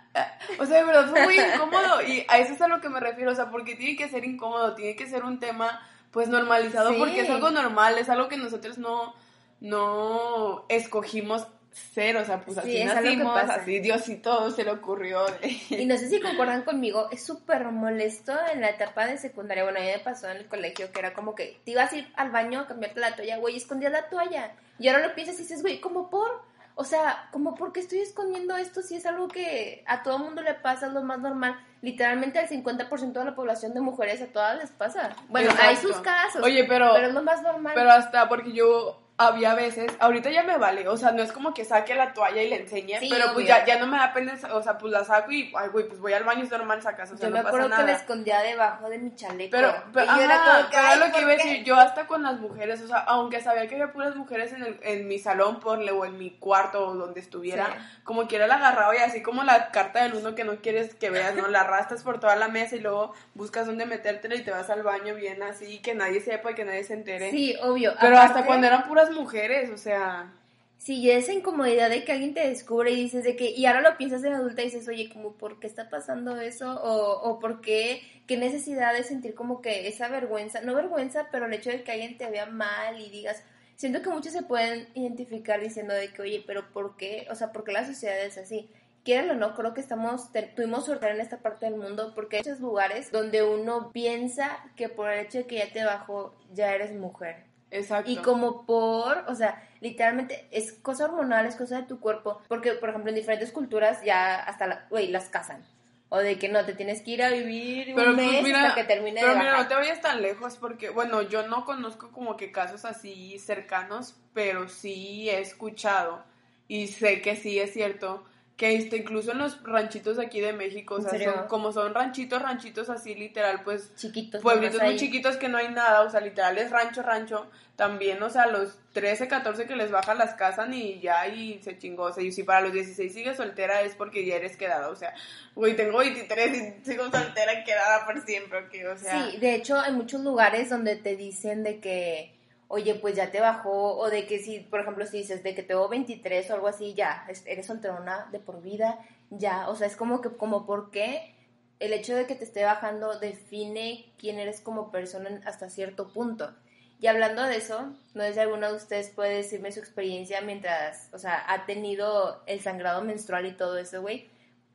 o 0.58 0.66
sea, 0.66 0.78
de 0.78 0.86
verdad 0.86 1.10
fue 1.10 1.22
muy 1.26 1.38
incómodo 1.38 2.02
y 2.04 2.26
a 2.30 2.38
eso 2.38 2.54
es 2.54 2.62
a 2.62 2.70
lo 2.70 2.80
que 2.80 2.88
me 2.88 3.02
refiero, 3.02 3.34
o 3.34 3.36
sea, 3.36 3.52
porque 3.52 3.76
tiene 3.76 3.98
que 3.98 4.08
ser 4.08 4.24
incómodo, 4.24 4.76
tiene 4.76 4.96
que 4.96 5.10
ser 5.10 5.26
un 5.26 5.42
tema 5.42 5.86
pues 6.12 6.30
normalizado 6.30 6.98
porque 6.98 7.20
es 7.20 7.30
algo 7.30 7.52
normal, 7.52 7.98
es 7.98 8.08
algo 8.08 8.30
que 8.30 8.38
nosotros 8.38 8.78
no, 8.78 9.14
no 9.60 10.64
escogimos 10.70 11.48
ser, 11.72 12.18
o 12.18 12.26
sea, 12.26 12.40
pues 12.42 12.58
así 12.58 12.84
nacimos, 12.84 13.38
así 13.38 13.80
Diosito 13.80 14.52
se 14.52 14.64
le 14.64 14.72
ocurrió. 14.72 15.26
Y 15.70 15.86
no 15.86 15.98
sé 15.98 16.10
si 16.10 16.20
concuerdan 16.20 16.64
conmigo, 16.64 17.10
es 17.12 17.24
súper 17.24 17.66
molesto 17.66 18.34
en 18.52 18.62
la 18.62 18.70
etapa 18.70 19.06
de 19.06 19.18
secundaria, 19.18 19.64
bueno, 19.64 19.80
a 19.80 19.82
mí 19.82 19.88
me 19.88 20.00
pasó 20.00 20.30
en 20.30 20.38
el 20.38 20.48
colegio 20.48 20.92
que 20.92 21.00
era 21.00 21.14
como 21.14 21.36
que 21.36 21.60
te 21.64 21.72
ibas 21.72 21.92
a 21.94 21.98
ir 21.98 22.12
al 22.16 22.32
baño 22.32 22.62
a 22.62 22.68
cambiarte 22.68 23.00
la 23.00 23.16
toalla, 23.16 23.38
güey, 23.38 23.58
escondías 23.58 23.92
la 23.92 24.10
toalla. 24.10 24.54
Y 24.78 24.88
ahora 24.88 25.08
lo 25.08 25.16
piensas 25.16 25.36
y 25.40 25.44
dices, 25.44 25.62
güey, 25.62 25.80
¿cómo 25.80 26.10
por? 26.10 26.42
O 26.76 26.86
sea, 26.86 27.28
como 27.32 27.56
porque 27.56 27.82
estoy 27.82 28.00
escondiendo 28.00 28.56
esto 28.56 28.82
si 28.82 28.96
es 28.96 29.06
algo 29.06 29.28
que 29.28 29.84
a 29.86 30.02
todo 30.02 30.18
mundo 30.18 30.42
le 30.42 30.54
pasa, 30.54 30.88
es 30.88 30.94
lo 30.94 31.04
más 31.04 31.20
normal. 31.20 31.60
Literalmente 31.82 32.40
al 32.40 32.48
50% 32.48 33.12
de 33.12 33.26
la 33.26 33.36
población 33.36 33.74
de 33.74 33.82
mujeres 33.82 34.22
a 34.22 34.28
todas 34.28 34.58
les 34.58 34.70
pasa. 34.72 35.14
Bueno, 35.28 35.52
hay 35.60 35.76
sus 35.76 35.98
casos. 35.98 36.42
Oye, 36.42 36.64
pero... 36.64 36.94
Pero 36.94 37.08
es 37.08 37.14
lo 37.14 37.22
más 37.22 37.42
normal. 37.42 37.74
Pero 37.76 37.92
hasta 37.92 38.30
porque 38.30 38.54
yo 38.54 38.99
había 39.20 39.54
veces, 39.54 39.92
ahorita 40.00 40.32
ya 40.32 40.44
me 40.44 40.58
vale, 40.58 40.88
o 40.88 40.96
sea, 40.96 41.12
no 41.12 41.22
es 41.22 41.34
como 41.34 41.54
que 41.54 41.66
saque 41.66 41.94
la 41.94 42.14
toalla 42.14 42.42
y 42.42 42.50
le 42.50 42.62
enseñe, 42.62 43.00
pero 43.10 43.34
pues 43.34 43.46
ya, 43.46 43.66
ya 43.66 43.78
no 43.78 43.86
me 43.86 43.98
da 43.98 44.14
pena, 44.14 44.40
o 44.54 44.64
sea, 44.64 44.78
pues 44.78 44.94
la 44.94 45.04
saco 45.04 45.30
y, 45.34 45.52
ay, 45.58 45.68
güey, 45.68 45.90
pues 45.90 46.00
voy 46.00 46.14
al 46.14 46.24
baño, 46.24 46.44
es 46.44 46.50
normal, 46.50 46.82
sacas, 46.82 47.12
o 47.12 47.18
sea, 47.18 47.28
yo 47.28 47.34
me 47.34 47.40
acuerdo 47.42 47.70
que 47.70 47.84
la 47.84 47.92
escondía 47.92 48.40
debajo 48.40 48.90
de 48.90 48.98
mi 48.98 49.14
chaleco. 49.16 49.52
Pero, 49.52 49.74
pero, 49.92 50.06
yo 50.06 50.22
era 50.22 50.96
lo 50.96 51.12
que 51.12 51.22
iba 51.22 51.32
a 51.32 51.36
decir, 51.36 51.64
yo 51.66 51.76
hasta 51.76 52.08
con 52.08 52.24
las 52.24 52.40
mujeres, 52.40 52.82
o 52.82 52.88
sea, 52.88 53.00
aunque 53.00 53.42
sabía 53.42 53.68
que 53.68 53.76
había 53.76 53.92
puras 53.92 54.16
mujeres 54.16 54.54
en, 54.54 54.64
el, 54.64 54.80
en 54.84 55.06
mi 55.10 55.20
salón, 55.20 55.60
por 55.60 55.80
o 55.80 56.06
en 56.06 56.18
mi 56.18 56.32
cuarto, 56.32 56.88
o 56.88 56.96
donde 56.96 57.20
estuviera, 57.20 57.68
como 58.06 58.26
quiera 58.28 58.48
la 58.48 58.56
agarraba 58.56 58.96
y 58.96 59.00
así 59.00 59.22
como 59.22 59.44
la 59.44 59.72
carta 59.72 60.04
del 60.04 60.16
uno 60.16 60.34
que 60.34 60.46
no 60.46 60.62
quieres 60.62 60.96
que 60.96 61.10
veas, 61.10 61.36
¿no? 61.36 61.48
La 61.48 61.62
arrastras 61.62 62.04
por 62.04 62.22
toda 62.22 62.38
la 62.38 62.48
mesa 62.48 62.78
y 62.78 62.80
luego 62.80 63.14
buscas 63.34 63.66
dónde 63.66 63.86
metértela 63.86 64.36
y 64.36 64.44
te 64.44 64.52
vas 64.52 64.70
al 64.70 64.84
baño 64.84 65.16
bien 65.16 65.44
así, 65.44 65.80
que 65.82 65.94
nadie 65.94 66.22
sepa 66.22 66.52
y 66.52 66.56
que 66.56 66.64
nadie 66.64 66.86
se 66.86 66.94
entere. 66.94 67.32
Sí, 67.32 67.58
obvio. 67.62 67.94
Pero 68.00 68.18
hasta 68.18 68.46
cuando 68.46 68.68
eran 68.68 68.88
puras 68.88 69.09
mujeres, 69.12 69.70
o 69.70 69.78
sea. 69.78 70.34
Sí, 70.78 71.12
esa 71.12 71.34
incomodidad 71.34 71.90
de 71.90 72.06
que 72.06 72.14
alguien 72.14 72.34
te 72.34 72.48
descubre 72.48 72.92
y 72.92 72.96
dices 72.96 73.24
de 73.26 73.36
que, 73.36 73.52
y 73.52 73.66
ahora 73.66 73.82
lo 73.82 73.98
piensas 73.98 74.24
en 74.24 74.34
adulta 74.34 74.62
y 74.62 74.66
dices, 74.66 74.88
oye, 74.88 75.10
como, 75.12 75.34
¿por 75.34 75.60
qué 75.60 75.68
está 75.68 75.90
pasando 75.90 76.40
eso? 76.40 76.82
O, 76.82 77.30
o 77.30 77.40
¿por 77.40 77.60
qué? 77.62 78.02
¿Qué 78.28 78.38
necesidad 78.38 78.94
de 78.94 79.04
sentir 79.04 79.36
como 79.36 79.62
que 79.62 79.88
esa 79.88 80.08
vergüenza? 80.08 80.62
No 80.62 80.76
vergüenza, 80.76 81.28
pero 81.32 81.48
el 81.48 81.54
hecho 81.54 81.70
de 81.70 81.84
que 81.84 81.92
alguien 81.92 82.18
te 82.18 82.30
vea 82.30 82.46
mal 82.46 83.00
y 83.00 83.10
digas, 83.10 83.44
siento 83.76 84.02
que 84.02 84.10
muchos 84.10 84.34
se 84.34 84.44
pueden 84.44 84.88
identificar 84.94 85.62
diciendo 85.62 85.94
de 85.94 86.12
que, 86.14 86.22
oye, 86.22 86.44
pero 86.46 86.70
¿por 86.72 86.98
qué? 86.98 87.28
O 87.32 87.36
sea, 87.36 87.52
¿por 87.52 87.64
qué 87.64 87.72
la 87.72 87.86
sociedad 87.86 88.20
es 88.20 88.38
así? 88.38 88.70
Quieran 89.06 89.30
o 89.32 89.36
no, 89.36 89.56
creo 89.56 89.74
que 89.74 89.82
estamos, 89.82 90.30
tuvimos 90.56 90.86
suerte 90.86 91.10
en 91.10 91.22
esta 91.22 91.38
parte 91.38 91.66
del 91.66 91.76
mundo 91.76 92.14
porque 92.14 92.38
hay 92.38 92.44
muchos 92.44 92.60
lugares 92.60 93.12
donde 93.12 93.44
uno 93.44 93.92
piensa 93.92 94.60
que 94.76 94.90
por 94.90 95.10
el 95.10 95.26
hecho 95.26 95.40
de 95.40 95.48
que 95.48 95.56
ya 95.56 95.72
te 95.72 95.84
bajó, 95.86 96.36
ya 96.54 96.76
eres 96.76 96.94
mujer. 96.94 97.49
Exacto. 97.72 98.10
Y 98.10 98.18
como 98.18 98.66
por, 98.66 99.26
o 99.28 99.36
sea, 99.36 99.64
literalmente 99.82 100.48
es 100.52 100.74
cosa 100.74 101.06
hormonal, 101.06 101.46
es 101.46 101.56
cosa 101.56 101.78
de 101.78 101.88
tu 101.88 102.00
cuerpo. 102.00 102.42
Porque, 102.48 102.74
por 102.74 102.90
ejemplo, 102.90 103.10
en 103.10 103.16
diferentes 103.16 103.52
culturas 103.52 104.04
ya 104.04 104.36
hasta, 104.36 104.68
la, 104.68 104.88
güey, 104.90 105.10
las 105.10 105.30
casan. 105.30 105.64
O 106.12 106.18
de 106.18 106.40
que 106.40 106.50
no, 106.50 106.66
te 106.66 106.74
tienes 106.74 107.04
que 107.04 107.12
ir 107.12 107.24
a 107.24 107.30
vivir 107.30 107.90
un 107.90 107.96
pues 107.96 108.16
mes 108.16 108.56
hasta 108.56 108.74
que 108.74 108.84
termine 108.84 109.22
Pero 109.22 109.36
mira, 109.36 109.58
no 109.58 109.68
te 109.68 109.76
vayas 109.76 110.02
tan 110.02 110.24
lejos 110.24 110.58
porque, 110.58 110.90
bueno, 110.90 111.22
yo 111.22 111.48
no 111.48 111.66
conozco 111.66 112.12
como 112.12 112.36
que 112.36 112.52
casos 112.52 112.84
así 112.84 113.38
cercanos, 113.38 114.20
pero 114.34 114.68
sí 114.68 115.30
he 115.30 115.40
escuchado 115.40 116.24
y 116.68 116.88
sé 116.88 117.22
que 117.22 117.36
sí 117.36 117.60
es 117.60 117.74
cierto 117.74 118.24
que 118.60 118.76
este, 118.76 118.98
incluso 118.98 119.32
en 119.32 119.38
los 119.38 119.64
ranchitos 119.64 120.20
aquí 120.20 120.42
de 120.42 120.52
México, 120.52 120.96
o 120.96 121.02
sea, 121.02 121.18
son, 121.18 121.48
como 121.48 121.72
son 121.72 121.94
ranchitos, 121.94 122.42
ranchitos 122.42 122.90
así 122.90 123.16
literal, 123.16 123.62
pues 123.64 123.96
chiquitos, 123.96 124.42
pueblitos 124.42 124.82
muy 124.82 124.98
chiquitos 124.98 125.38
que 125.38 125.48
no 125.48 125.58
hay 125.58 125.70
nada, 125.70 126.02
o 126.02 126.10
sea, 126.10 126.20
literal 126.20 126.58
es 126.58 126.70
rancho, 126.70 127.02
rancho, 127.02 127.48
también, 127.78 128.22
o 128.22 128.30
sea, 128.30 128.48
los 128.48 128.78
13, 128.92 129.30
14 129.30 129.66
que 129.66 129.78
les 129.78 129.92
bajan 129.92 130.18
las 130.18 130.34
casan 130.34 130.74
y 130.74 131.00
ya 131.00 131.26
y 131.30 131.64
se 131.64 131.78
chingó, 131.78 132.04
o 132.04 132.12
sea, 132.12 132.22
y 132.22 132.34
si 132.34 132.44
para 132.44 132.60
los 132.60 132.74
16 132.74 133.14
sigues 133.14 133.38
soltera 133.38 133.80
es 133.82 133.96
porque 133.96 134.26
ya 134.26 134.36
eres 134.36 134.58
quedada, 134.58 134.90
o 134.90 134.96
sea, 134.98 135.14
güey, 135.56 135.78
tengo 135.78 136.00
23 136.00 136.58
y 136.58 136.86
sigo 136.86 137.10
soltera 137.10 137.62
y 137.62 137.64
quedada 137.64 138.06
por 138.06 138.20
siempre, 138.26 138.60
o 138.90 138.98
sea. 138.98 139.32
Sí, 139.32 139.38
de 139.38 139.56
hecho 139.56 139.80
hay 139.80 139.94
muchos 139.94 140.20
lugares 140.20 140.70
donde 140.70 140.98
te 140.98 141.16
dicen 141.16 141.64
de 141.64 141.80
que 141.80 142.39
oye, 142.70 142.96
pues 142.96 143.16
ya 143.16 143.32
te 143.32 143.42
bajó, 143.42 143.98
o 143.98 144.10
de 144.10 144.28
que 144.28 144.40
si, 144.40 144.60
por 144.60 144.80
ejemplo, 144.80 145.06
si 145.06 145.18
dices 145.18 145.44
de 145.44 145.56
que 145.56 145.64
tengo 145.64 145.90
23 145.90 146.50
o 146.50 146.54
algo 146.54 146.68
así, 146.68 146.94
ya, 146.94 147.28
eres 147.46 147.66
solterona 147.66 148.30
de 148.32 148.40
por 148.40 148.62
vida, 148.62 149.00
ya, 149.32 149.68
o 149.70 149.76
sea, 149.76 149.88
es 149.88 149.96
como 149.96 150.22
que, 150.22 150.30
como 150.38 150.66
por 150.66 150.92
qué 150.92 151.36
el 151.80 151.94
hecho 151.94 152.16
de 152.16 152.28
que 152.28 152.36
te 152.36 152.44
esté 152.44 152.64
bajando 152.64 153.18
define 153.20 154.14
quién 154.18 154.38
eres 154.38 154.62
como 154.62 154.92
persona 154.92 155.42
hasta 155.46 155.70
cierto 155.70 156.14
punto. 156.14 156.54
Y 157.02 157.08
hablando 157.08 157.44
de 157.44 157.58
eso, 157.58 157.94
no 158.14 158.24
sé 158.24 158.34
si 158.34 158.40
alguno 158.40 158.70
de 158.70 158.78
ustedes 158.78 159.10
puede 159.10 159.38
decirme 159.38 159.72
su 159.72 159.80
experiencia 159.80 160.42
mientras, 160.42 161.10
o 161.12 161.18
sea, 161.18 161.44
ha 161.48 161.66
tenido 161.66 162.44
el 162.46 162.60
sangrado 162.60 163.02
menstrual 163.04 163.46
y 163.48 163.54
todo 163.54 163.78
eso, 163.78 164.02
güey. 164.02 164.30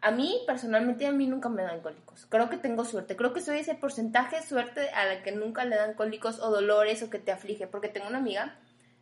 A 0.05 0.11
mí, 0.11 0.43
personalmente, 0.47 1.07
a 1.07 1.13
mí 1.13 1.27
nunca 1.27 1.49
me 1.49 1.63
dan 1.63 1.81
cólicos. 1.81 2.27
Creo 2.27 2.51
que 2.51 2.59
tengo 2.59 2.85
suerte. 2.85 3.17
Creo 3.17 3.33
que 3.33 3.41
soy 3.41 3.61
ese 3.61 3.75
porcentaje 3.75 4.37
de 4.37 4.43
suerte 4.43 4.91
a 4.91 5.07
la 5.07 5.23
que 5.23 5.33
nunca 5.33 5.65
le 5.65 5.77
dan 5.77 5.95
cólicos 5.95 6.41
o 6.41 6.51
dolores 6.51 7.03
o 7.03 7.09
que 7.09 7.19
te 7.19 7.33
aflige. 7.33 7.67
Porque 7.67 7.89
tengo 7.89 8.09
una 8.09 8.19
amiga, 8.19 8.55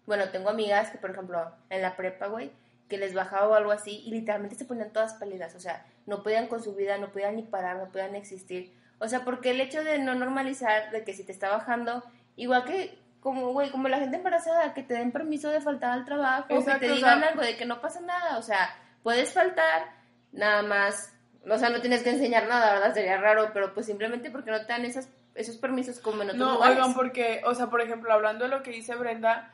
bueno, 0.06 0.28
tengo 0.28 0.49
amigas 0.49 0.90
que, 0.90 0.99
por 0.99 1.11
ejemplo, 1.11 1.52
en 1.71 1.82
la 1.82 1.97
prepa, 1.97 2.28
güey, 2.28 2.52
que 2.88 2.99
les 2.99 3.14
bajaba 3.14 3.49
o 3.49 3.54
algo 3.54 3.73
así 3.73 4.02
y 4.06 4.11
literalmente 4.12 4.54
se 4.54 4.64
ponían 4.64 4.92
todas 4.92 5.14
pálidas. 5.14 5.56
O 5.56 5.61
sea, 5.61 5.85
no 6.06 6.23
podían 6.23 6.47
con 6.47 6.62
su 6.62 6.75
vida, 6.76 6.97
no 6.99 7.11
podían 7.11 7.35
ni 7.35 7.42
parar, 7.42 7.78
no 7.78 7.90
podían 7.90 8.14
existir. 8.14 8.73
O 9.00 9.09
sea, 9.09 9.25
porque 9.25 9.50
el 9.50 9.61
hecho 9.61 9.82
de 9.82 9.99
no 9.99 10.14
normalizar, 10.14 10.92
de 10.92 11.02
que 11.02 11.14
si 11.14 11.25
te 11.25 11.32
está 11.32 11.50
bajando, 11.50 12.04
igual 12.37 12.64
que 12.64 12.97
como, 13.23 13.52
güey, 13.52 13.71
como 13.71 13.88
la 13.88 13.99
gente 13.99 14.18
embarazada, 14.18 14.75
que 14.75 14.82
te 14.85 14.94
den 14.94 15.11
permiso 15.11 15.49
de 15.50 15.61
faltar 15.61 15.90
al 15.90 16.04
trabajo, 16.04 16.47
que 16.49 16.75
te 16.78 16.88
digan 16.92 17.25
algo 17.25 17.42
de 17.42 17.56
que 17.56 17.66
no 17.66 17.80
pasa 17.80 18.00
nada, 18.00 18.38
o 18.38 18.42
sea, 18.42 18.76
puedes 19.02 19.32
faltar, 19.32 20.01
nada 20.32 20.62
más, 20.62 21.12
o 21.48 21.58
sea, 21.58 21.70
no 21.70 21.80
tienes 21.80 22.02
que 22.02 22.10
enseñar 22.10 22.48
nada, 22.48 22.74
¿verdad? 22.74 22.94
Sería 22.94 23.18
raro, 23.18 23.50
pero 23.52 23.74
pues 23.74 23.86
simplemente 23.86 24.30
porque 24.30 24.50
no 24.50 24.60
te 24.60 24.72
dan 24.72 24.84
esas, 24.84 25.08
esos 25.34 25.56
permisos 25.56 25.98
como 25.98 26.22
en 26.22 26.30
otros 26.30 26.38
no, 26.38 26.54
lugares. 26.54 26.76
No, 26.76 26.82
oigan, 26.82 26.94
porque, 26.94 27.42
o 27.44 27.54
sea, 27.54 27.68
por 27.68 27.80
ejemplo, 27.80 28.12
hablando 28.12 28.44
de 28.44 28.50
lo 28.50 28.62
que 28.62 28.70
dice 28.70 28.94
Brenda, 28.96 29.52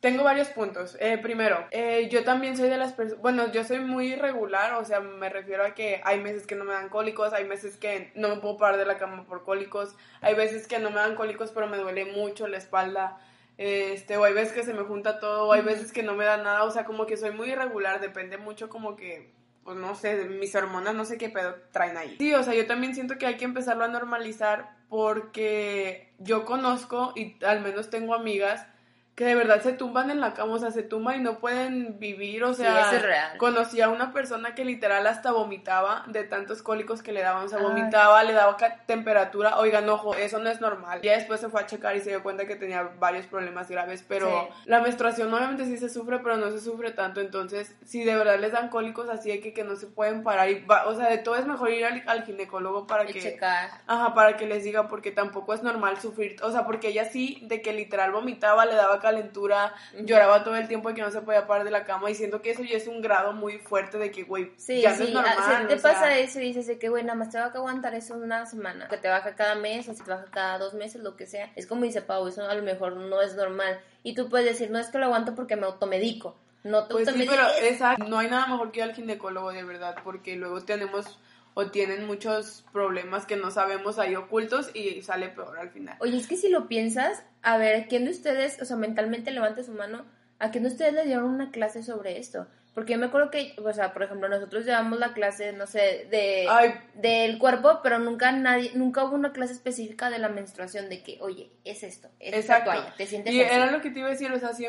tengo 0.00 0.24
varios 0.24 0.48
puntos. 0.48 0.96
Eh, 0.98 1.18
primero, 1.18 1.66
eh, 1.70 2.08
yo 2.10 2.24
también 2.24 2.56
soy 2.56 2.70
de 2.70 2.78
las 2.78 2.94
personas, 2.94 3.20
bueno, 3.22 3.52
yo 3.52 3.64
soy 3.64 3.80
muy 3.80 4.14
irregular, 4.14 4.74
o 4.74 4.84
sea, 4.84 5.00
me 5.00 5.28
refiero 5.28 5.64
a 5.64 5.74
que 5.74 6.00
hay 6.04 6.20
meses 6.20 6.46
que 6.46 6.54
no 6.54 6.64
me 6.64 6.72
dan 6.72 6.88
cólicos, 6.88 7.32
hay 7.34 7.44
meses 7.44 7.76
que 7.76 8.10
no 8.14 8.28
me 8.28 8.36
puedo 8.36 8.56
parar 8.56 8.78
de 8.78 8.86
la 8.86 8.96
cama 8.96 9.26
por 9.26 9.44
cólicos, 9.44 9.94
hay 10.22 10.34
veces 10.34 10.66
que 10.66 10.78
no 10.78 10.90
me 10.90 10.96
dan 10.96 11.16
cólicos 11.16 11.50
pero 11.52 11.66
me 11.66 11.76
duele 11.76 12.06
mucho 12.06 12.48
la 12.48 12.56
espalda, 12.56 13.18
este, 13.58 14.16
o 14.16 14.24
hay 14.24 14.32
veces 14.32 14.54
que 14.54 14.62
se 14.62 14.72
me 14.72 14.84
junta 14.84 15.20
todo, 15.20 15.48
o 15.48 15.52
hay 15.52 15.60
veces 15.60 15.92
que 15.92 16.02
no 16.02 16.14
me 16.14 16.24
da 16.24 16.38
nada, 16.38 16.64
o 16.64 16.70
sea, 16.70 16.86
como 16.86 17.04
que 17.04 17.18
soy 17.18 17.32
muy 17.32 17.50
irregular, 17.50 18.00
depende 18.00 18.38
mucho 18.38 18.70
como 18.70 18.96
que 18.96 19.34
pues 19.64 19.76
no 19.76 19.94
sé, 19.94 20.24
mis 20.24 20.54
hormonas 20.54 20.94
no 20.94 21.04
sé 21.04 21.18
qué 21.18 21.28
pedo 21.28 21.54
traen 21.72 21.96
ahí. 21.96 22.16
Sí, 22.18 22.32
o 22.34 22.42
sea, 22.42 22.54
yo 22.54 22.66
también 22.66 22.94
siento 22.94 23.18
que 23.18 23.26
hay 23.26 23.36
que 23.36 23.44
empezarlo 23.44 23.84
a 23.84 23.88
normalizar 23.88 24.76
porque 24.88 26.12
yo 26.18 26.44
conozco 26.44 27.12
y 27.14 27.36
al 27.44 27.60
menos 27.60 27.90
tengo 27.90 28.14
amigas 28.14 28.66
que 29.14 29.26
de 29.26 29.34
verdad 29.34 29.60
se 29.60 29.72
tumban 29.72 30.10
en 30.10 30.20
la 30.20 30.32
cama, 30.32 30.54
o 30.54 30.58
sea, 30.58 30.70
se 30.70 30.82
tumban 30.82 31.16
y 31.16 31.22
no 31.22 31.40
pueden 31.40 31.98
vivir, 31.98 32.42
o 32.44 32.54
sea, 32.54 32.88
sí, 32.88 32.96
es 32.96 33.02
real. 33.02 33.36
conocí 33.36 33.80
a 33.80 33.90
una 33.90 34.12
persona 34.12 34.54
que 34.54 34.64
literal 34.64 35.06
hasta 35.06 35.30
vomitaba 35.32 36.04
de 36.06 36.24
tantos 36.24 36.62
cólicos 36.62 37.02
que 37.02 37.12
le 37.12 37.20
daban, 37.20 37.44
o 37.44 37.48
sea, 37.48 37.58
vomitaba, 37.58 38.22
le 38.24 38.32
daba 38.32 38.56
temperatura, 38.86 39.58
oigan, 39.58 39.88
ojo, 39.88 40.14
eso 40.14 40.38
no 40.38 40.48
es 40.48 40.60
normal. 40.60 41.02
Ya 41.02 41.12
después 41.16 41.40
se 41.40 41.50
fue 41.50 41.60
a 41.60 41.66
checar 41.66 41.96
y 41.96 42.00
se 42.00 42.10
dio 42.10 42.22
cuenta 42.22 42.46
que 42.46 42.56
tenía 42.56 42.82
varios 42.98 43.26
problemas 43.26 43.68
graves, 43.68 44.04
pero 44.08 44.48
la 44.64 44.80
menstruación 44.80 45.32
obviamente 45.34 45.66
sí 45.66 45.76
se 45.76 45.90
sufre, 45.90 46.20
pero 46.20 46.36
no 46.36 46.50
se 46.50 46.60
sufre 46.60 46.90
tanto, 46.92 47.20
entonces, 47.20 47.74
si 47.84 48.04
de 48.04 48.14
verdad 48.14 48.38
les 48.38 48.52
dan 48.52 48.68
cólicos 48.70 49.08
así 49.10 49.28
de 49.28 49.40
que, 49.40 49.52
que 49.52 49.64
no 49.64 49.76
se 49.76 49.86
pueden 49.86 50.22
parar, 50.22 50.48
y 50.50 50.64
o 50.86 50.94
sea, 50.94 51.10
de 51.10 51.18
todo 51.18 51.36
es 51.36 51.46
mejor 51.46 51.70
ir 51.70 51.84
al, 51.84 52.24
ginecólogo 52.24 52.86
para 52.86 53.08
y 53.08 53.12
que... 53.12 53.20
Checar. 53.20 53.70
Ajá, 53.86 54.14
para 54.14 54.36
que 54.36 54.46
les 54.46 54.64
diga, 54.64 54.88
porque 54.88 55.10
tampoco 55.10 55.52
es 55.52 55.62
normal 55.62 56.00
sufrir, 56.00 56.36
o 56.42 56.50
sea, 56.50 56.64
porque 56.64 56.88
ella 56.88 57.04
sí, 57.04 57.40
de 57.42 57.60
que 57.60 57.72
literal 57.72 58.12
vomitaba, 58.12 58.64
le 58.64 58.76
daba 58.76 58.99
calentura, 59.00 59.74
lloraba 59.98 60.44
todo 60.44 60.56
el 60.56 60.68
tiempo 60.68 60.90
y 60.90 60.94
que 60.94 61.02
no 61.02 61.10
se 61.10 61.20
podía 61.22 61.46
parar 61.46 61.64
de 61.64 61.70
la 61.70 61.84
cama 61.84 62.10
y 62.10 62.14
siento 62.14 62.42
que 62.42 62.50
eso 62.50 62.62
ya 62.62 62.76
es 62.76 62.86
un 62.86 63.00
grado 63.00 63.32
muy 63.32 63.58
fuerte 63.58 63.98
de 63.98 64.10
que, 64.10 64.24
güey, 64.24 64.52
sí, 64.56 64.80
ya 64.80 64.94
sí, 64.94 65.02
no 65.02 65.08
es 65.08 65.14
normal. 65.14 65.68
Si 65.68 65.74
te 65.74 65.76
pasa 65.76 66.18
eso 66.18 66.40
y 66.40 66.44
dices 66.44 66.66
de 66.66 66.78
que, 66.78 66.88
güey, 66.88 67.02
nada 67.02 67.18
más 67.18 67.30
te 67.30 67.38
va 67.38 67.46
a 67.46 67.48
aguantar 67.48 67.94
eso 67.94 68.14
una 68.14 68.46
semana, 68.46 68.88
que 68.88 68.96
te 68.96 69.08
baja 69.08 69.34
cada 69.34 69.54
mes 69.54 69.88
o 69.88 69.94
si 69.94 70.02
te 70.02 70.10
baja 70.10 70.26
cada 70.30 70.58
dos 70.58 70.74
meses, 70.74 71.02
lo 71.02 71.16
que 71.16 71.26
sea. 71.26 71.50
Es 71.56 71.66
como 71.66 71.84
dice 71.84 72.02
Pau, 72.02 72.26
eso 72.26 72.48
a 72.48 72.54
lo 72.54 72.62
mejor 72.62 72.96
no 72.96 73.22
es 73.22 73.34
normal. 73.34 73.80
Y 74.02 74.14
tú 74.14 74.28
puedes 74.28 74.46
decir, 74.46 74.70
no 74.70 74.78
es 74.78 74.88
que 74.88 74.98
lo 74.98 75.06
aguanto 75.06 75.34
porque 75.34 75.56
me 75.56 75.66
automedico. 75.66 76.36
No 76.62 76.84
te 76.86 76.92
pues 76.92 77.08
sí, 77.08 77.26
pero 77.26 77.42
exacto, 77.62 78.04
no 78.06 78.18
hay 78.18 78.28
nada 78.28 78.46
mejor 78.46 78.70
que 78.70 78.80
ir 78.80 78.84
al 78.84 78.94
ginecólogo 78.94 79.50
de 79.50 79.64
verdad, 79.64 79.96
porque 80.04 80.36
luego 80.36 80.60
tenemos 80.60 81.18
o 81.54 81.70
tienen 81.70 82.06
muchos 82.06 82.64
problemas 82.72 83.26
que 83.26 83.36
no 83.36 83.50
sabemos 83.50 83.98
ahí 83.98 84.14
ocultos 84.14 84.70
y 84.74 85.02
sale 85.02 85.28
peor 85.28 85.58
al 85.58 85.70
final. 85.70 85.96
Oye, 86.00 86.16
es 86.16 86.26
que 86.26 86.36
si 86.36 86.48
lo 86.48 86.68
piensas, 86.68 87.22
a 87.42 87.56
ver, 87.58 87.86
¿quién 87.88 88.04
de 88.04 88.10
ustedes, 88.10 88.60
o 88.60 88.64
sea, 88.64 88.76
mentalmente 88.76 89.30
levante 89.30 89.64
su 89.64 89.72
mano, 89.72 90.04
a 90.38 90.50
quién 90.50 90.64
de 90.64 90.70
ustedes 90.70 90.94
le 90.94 91.04
dieron 91.04 91.24
una 91.24 91.50
clase 91.50 91.82
sobre 91.82 92.18
esto? 92.18 92.46
Porque 92.74 92.92
yo 92.92 92.98
me 92.98 93.06
acuerdo 93.06 93.30
que, 93.30 93.54
o 93.62 93.72
sea, 93.72 93.92
por 93.92 94.04
ejemplo, 94.04 94.28
nosotros 94.28 94.64
llevamos 94.64 94.98
la 94.98 95.12
clase, 95.12 95.52
no 95.52 95.66
sé, 95.66 96.06
de 96.10 96.48
del 96.94 97.38
cuerpo, 97.38 97.80
pero 97.82 97.98
nunca 97.98 98.30
nadie, 98.30 98.70
nunca 98.74 99.04
hubo 99.04 99.16
una 99.16 99.32
clase 99.32 99.54
específica 99.54 100.08
de 100.08 100.18
la 100.18 100.28
menstruación 100.28 100.88
de 100.88 101.02
que, 101.02 101.18
oye, 101.20 101.50
es 101.64 101.82
esto, 101.82 102.08
es 102.20 102.34
esta 102.34 102.64
toalla, 102.64 102.94
te 102.96 103.06
sientes 103.06 103.34
Y 103.34 103.42
así. 103.42 103.54
era 103.54 103.70
lo 103.70 103.80
que 103.80 103.90
te 103.90 103.98
iba 103.98 104.08
a 104.08 104.12
decir, 104.12 104.30
o 104.30 104.38
sea, 104.38 104.52
sí, 104.52 104.66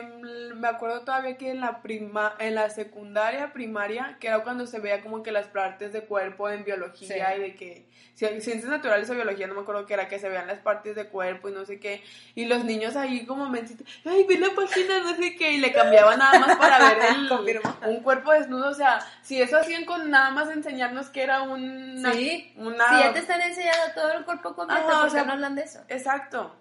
me 0.55 0.67
acuerdo 0.67 1.01
todavía 1.01 1.37
que 1.37 1.51
en 1.51 1.61
la 1.61 1.81
prima, 1.83 2.35
en 2.39 2.55
la 2.55 2.69
secundaria, 2.69 3.53
primaria, 3.53 4.17
que 4.19 4.27
era 4.27 4.43
cuando 4.43 4.65
se 4.65 4.79
veía 4.79 5.01
como 5.01 5.21
que 5.21 5.31
las 5.31 5.47
partes 5.47 5.93
de 5.93 6.01
cuerpo 6.01 6.49
en 6.49 6.63
biología 6.63 7.35
y 7.35 7.39
de 7.39 7.55
que 7.55 7.85
ciencias 8.15 8.65
naturales 8.65 9.09
o 9.09 9.15
biología, 9.15 9.47
no 9.47 9.55
me 9.55 9.61
acuerdo 9.61 9.85
que 9.85 9.93
era 9.93 10.07
que 10.07 10.19
se 10.19 10.29
vean 10.29 10.47
las 10.47 10.59
partes 10.59 10.95
de 10.95 11.07
cuerpo 11.07 11.49
y 11.49 11.53
no 11.53 11.65
sé 11.65 11.79
qué, 11.79 12.03
y 12.35 12.45
los 12.45 12.63
niños 12.65 12.95
ahí 12.95 13.25
como 13.25 13.49
me 13.49 13.63
ay, 14.05 14.25
vi 14.27 14.37
la 14.37 14.53
página, 14.55 14.99
no 14.99 15.15
sé 15.15 15.35
qué, 15.35 15.53
y 15.53 15.57
le 15.57 15.71
cambiaban 15.71 16.19
nada 16.19 16.39
más 16.39 16.57
para 16.57 16.77
ver 16.79 16.97
el, 17.83 17.90
un 17.91 18.03
cuerpo 18.03 18.31
desnudo, 18.31 18.69
o 18.69 18.73
sea, 18.73 18.99
si 19.21 19.41
eso 19.41 19.57
hacían 19.57 19.85
con 19.85 20.09
nada 20.09 20.31
más 20.31 20.49
enseñarnos 20.49 21.09
que 21.09 21.23
era 21.23 21.43
un... 21.43 22.03
Sí, 22.13 22.53
una... 22.57 22.89
si 22.89 22.99
ya 22.99 23.13
te 23.13 23.19
están 23.19 23.41
enseñando 23.41 23.93
todo 23.93 24.11
el 24.13 24.25
cuerpo 24.25 24.55
completo, 24.55 24.89
Ajá, 24.89 25.01
¿por 25.01 25.13
qué 25.13 25.25
no 25.25 25.33
hablan 25.33 25.55
de 25.55 25.63
eso? 25.63 25.79
Exacto. 25.87 26.55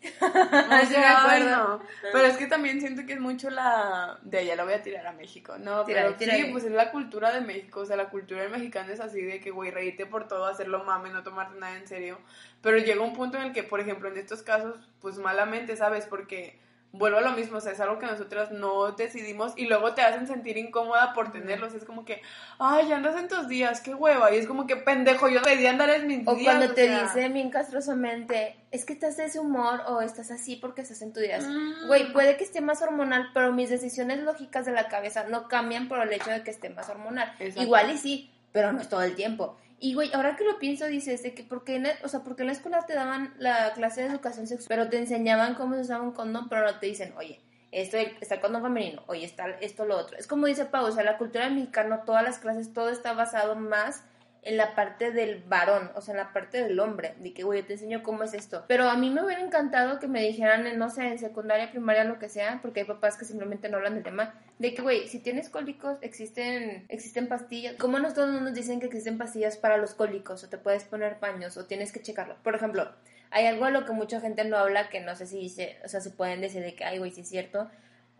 O 0.00 0.86
sea, 0.86 1.40
no. 1.40 1.80
Pero 2.12 2.26
es 2.26 2.36
que 2.36 2.46
también 2.46 2.80
siento 2.80 3.04
que 3.04 3.14
es 3.14 3.20
mucho 3.20 3.50
la. 3.50 4.18
De 4.22 4.38
allá 4.38 4.54
la 4.54 4.64
voy 4.64 4.74
a 4.74 4.82
tirar 4.82 5.06
a 5.06 5.12
México. 5.12 5.58
No, 5.58 5.84
pero 5.84 6.16
sí, 6.18 6.48
pues 6.52 6.64
es 6.64 6.70
la 6.70 6.92
cultura 6.92 7.32
de 7.32 7.40
México. 7.40 7.80
O 7.80 7.86
sea, 7.86 7.96
la 7.96 8.08
cultura 8.08 8.42
del 8.42 8.50
mexicano 8.50 8.92
es 8.92 9.00
así 9.00 9.20
de 9.20 9.40
que, 9.40 9.50
güey, 9.50 9.70
reírte 9.70 10.06
por 10.06 10.28
todo, 10.28 10.46
hacerlo 10.46 10.84
mame, 10.84 11.10
no 11.10 11.24
tomarte 11.24 11.58
nada 11.58 11.76
en 11.76 11.88
serio. 11.88 12.18
Pero 12.62 12.78
llega 12.78 13.02
un 13.02 13.12
punto 13.12 13.38
en 13.38 13.44
el 13.44 13.52
que, 13.52 13.64
por 13.64 13.80
ejemplo, 13.80 14.08
en 14.08 14.18
estos 14.18 14.42
casos, 14.42 14.76
pues 15.00 15.18
malamente, 15.18 15.76
¿sabes? 15.76 16.06
Porque 16.06 16.58
vuelvo 16.92 17.18
a 17.18 17.20
lo 17.20 17.32
mismo, 17.32 17.58
o 17.58 17.60
sea, 17.60 17.72
es 17.72 17.80
algo 17.80 17.98
que 17.98 18.06
nosotras 18.06 18.50
no 18.50 18.92
decidimos 18.92 19.52
y 19.56 19.66
luego 19.66 19.94
te 19.94 20.02
hacen 20.02 20.26
sentir 20.26 20.56
incómoda 20.56 21.12
por 21.12 21.32
tenerlos. 21.32 21.74
Es 21.74 21.84
como 21.84 22.04
que, 22.04 22.22
ay, 22.58 22.90
andas 22.92 23.16
en 23.16 23.28
tus 23.28 23.48
días, 23.48 23.80
qué 23.80 23.94
hueva. 23.94 24.32
Y 24.32 24.38
es 24.38 24.46
como 24.46 24.66
que, 24.66 24.76
pendejo, 24.76 25.28
yo 25.28 25.40
debería 25.40 25.70
andar 25.70 25.90
en 25.90 26.06
mis 26.06 26.26
o 26.26 26.34
días. 26.34 26.56
Cuando 26.56 26.74
te 26.74 26.88
dice 26.88 27.28
bien 27.28 27.50
castrosamente, 27.50 28.56
es 28.70 28.84
que 28.84 28.94
estás 28.94 29.16
de 29.16 29.26
ese 29.26 29.38
humor 29.38 29.82
o 29.86 30.00
estás 30.00 30.30
así 30.30 30.56
porque 30.56 30.82
estás 30.82 31.02
en 31.02 31.12
tus 31.12 31.22
días. 31.22 31.46
Mm. 31.46 31.86
Güey, 31.88 32.12
puede 32.12 32.36
que 32.36 32.44
esté 32.44 32.60
más 32.60 32.80
hormonal, 32.82 33.30
pero 33.34 33.52
mis 33.52 33.70
decisiones 33.70 34.20
lógicas 34.20 34.64
de 34.64 34.72
la 34.72 34.88
cabeza 34.88 35.24
no 35.24 35.48
cambian 35.48 35.88
por 35.88 36.00
el 36.00 36.12
hecho 36.12 36.30
de 36.30 36.42
que 36.42 36.50
esté 36.50 36.70
más 36.70 36.88
hormonal. 36.88 37.32
Igual 37.56 37.90
y 37.90 37.98
sí, 37.98 38.30
pero 38.52 38.72
no 38.72 38.80
es 38.80 38.88
todo 38.88 39.02
el 39.02 39.14
tiempo. 39.14 39.56
Y, 39.80 39.94
güey, 39.94 40.10
ahora 40.12 40.36
que 40.36 40.44
lo 40.44 40.58
pienso, 40.58 40.86
dices 40.86 41.22
de 41.22 41.34
que, 41.34 41.44
¿por 41.44 41.64
qué 41.64 41.76
en, 41.76 41.86
o 42.02 42.08
sea, 42.08 42.20
porque 42.20 42.42
en 42.42 42.48
la 42.48 42.52
escuela 42.52 42.84
te 42.86 42.94
daban 42.94 43.34
la 43.38 43.72
clase 43.74 44.02
de 44.02 44.08
educación 44.08 44.46
sexual, 44.46 44.66
pero 44.68 44.88
te 44.88 44.98
enseñaban 44.98 45.54
cómo 45.54 45.74
se 45.74 45.82
usaba 45.82 46.02
un 46.02 46.12
condón, 46.12 46.48
pero 46.48 46.62
no 46.62 46.78
te 46.78 46.86
dicen, 46.86 47.14
oye, 47.16 47.40
esto 47.70 47.96
está 48.20 48.36
el 48.36 48.40
condón 48.40 48.62
femenino, 48.62 49.02
oye, 49.06 49.24
está 49.24 49.48
esto, 49.60 49.84
lo 49.84 49.96
otro. 49.96 50.18
Es 50.18 50.26
como 50.26 50.46
dice 50.46 50.64
Pau, 50.64 50.86
o 50.86 50.90
sea, 50.90 51.04
la 51.04 51.18
cultura 51.18 51.48
mexicana, 51.48 52.02
todas 52.04 52.24
las 52.24 52.38
clases, 52.38 52.72
todo 52.72 52.88
está 52.88 53.12
basado 53.12 53.54
más 53.54 54.02
en 54.42 54.56
la 54.56 54.74
parte 54.74 55.10
del 55.10 55.42
varón, 55.44 55.90
o 55.94 56.00
sea, 56.00 56.12
en 56.12 56.18
la 56.18 56.32
parte 56.32 56.62
del 56.62 56.78
hombre, 56.80 57.14
de 57.18 57.34
que, 57.34 57.42
güey, 57.42 57.62
te 57.62 57.74
enseño 57.74 58.02
cómo 58.02 58.22
es 58.22 58.34
esto. 58.34 58.64
Pero 58.68 58.88
a 58.88 58.96
mí 58.96 59.10
me 59.10 59.24
hubiera 59.24 59.42
encantado 59.42 59.98
que 59.98 60.06
me 60.06 60.22
dijeran, 60.22 60.78
no 60.78 60.90
sé, 60.90 61.06
en 61.08 61.18
secundaria, 61.18 61.70
primaria, 61.70 62.04
lo 62.04 62.18
que 62.18 62.28
sea, 62.28 62.60
porque 62.62 62.80
hay 62.80 62.86
papás 62.86 63.16
que 63.16 63.24
simplemente 63.24 63.68
no 63.68 63.76
hablan 63.76 63.94
del 63.94 64.04
tema, 64.04 64.34
de 64.58 64.74
que, 64.74 64.82
güey, 64.82 65.08
si 65.08 65.18
tienes 65.18 65.48
cólicos, 65.48 65.98
existen, 66.00 66.86
existen 66.88 67.28
pastillas. 67.28 67.74
Como 67.76 67.98
nosotros 67.98 68.28
no 68.30 68.40
nos 68.40 68.54
dicen 68.54 68.80
que 68.80 68.86
existen 68.86 69.18
pastillas 69.18 69.56
para 69.56 69.76
los 69.76 69.94
cólicos, 69.94 70.44
o 70.44 70.48
te 70.48 70.58
puedes 70.58 70.84
poner 70.84 71.18
paños, 71.18 71.56
o 71.56 71.66
tienes 71.66 71.92
que 71.92 72.00
checarlo. 72.00 72.36
Por 72.42 72.54
ejemplo, 72.54 72.90
hay 73.30 73.46
algo 73.46 73.64
a 73.64 73.70
lo 73.70 73.84
que 73.84 73.92
mucha 73.92 74.20
gente 74.20 74.44
no 74.44 74.56
habla, 74.56 74.88
que 74.88 75.00
no 75.00 75.14
sé 75.14 75.26
si 75.26 75.38
dice, 75.38 75.78
o 75.84 75.88
sea, 75.88 76.00
se 76.00 76.10
pueden 76.10 76.40
decir 76.40 76.62
de 76.62 76.74
que, 76.74 76.84
ay, 76.84 76.98
güey, 76.98 77.10
sí 77.10 77.22
es 77.22 77.28
cierto. 77.28 77.70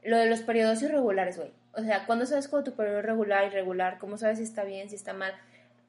Lo 0.03 0.17
de 0.17 0.27
los 0.27 0.43
periodos 0.43 0.83
irregulares, 0.83 1.37
güey. 1.39 1.53
O 1.73 1.83
sea, 1.83 2.07
¿cuándo 2.07 2.27
sabes 2.27 2.49
cuando 2.49 2.71
tu 2.71 2.77
periodo 2.77 2.99
es 2.99 3.05
regular, 3.05 3.47
irregular? 3.47 3.99
¿Cómo 3.99 4.17
sabes 4.17 4.39
si 4.39 4.45
está 4.45 4.65
bien, 4.65 4.91
si 4.91 4.97
está 4.97 5.13
mal? 5.13 5.33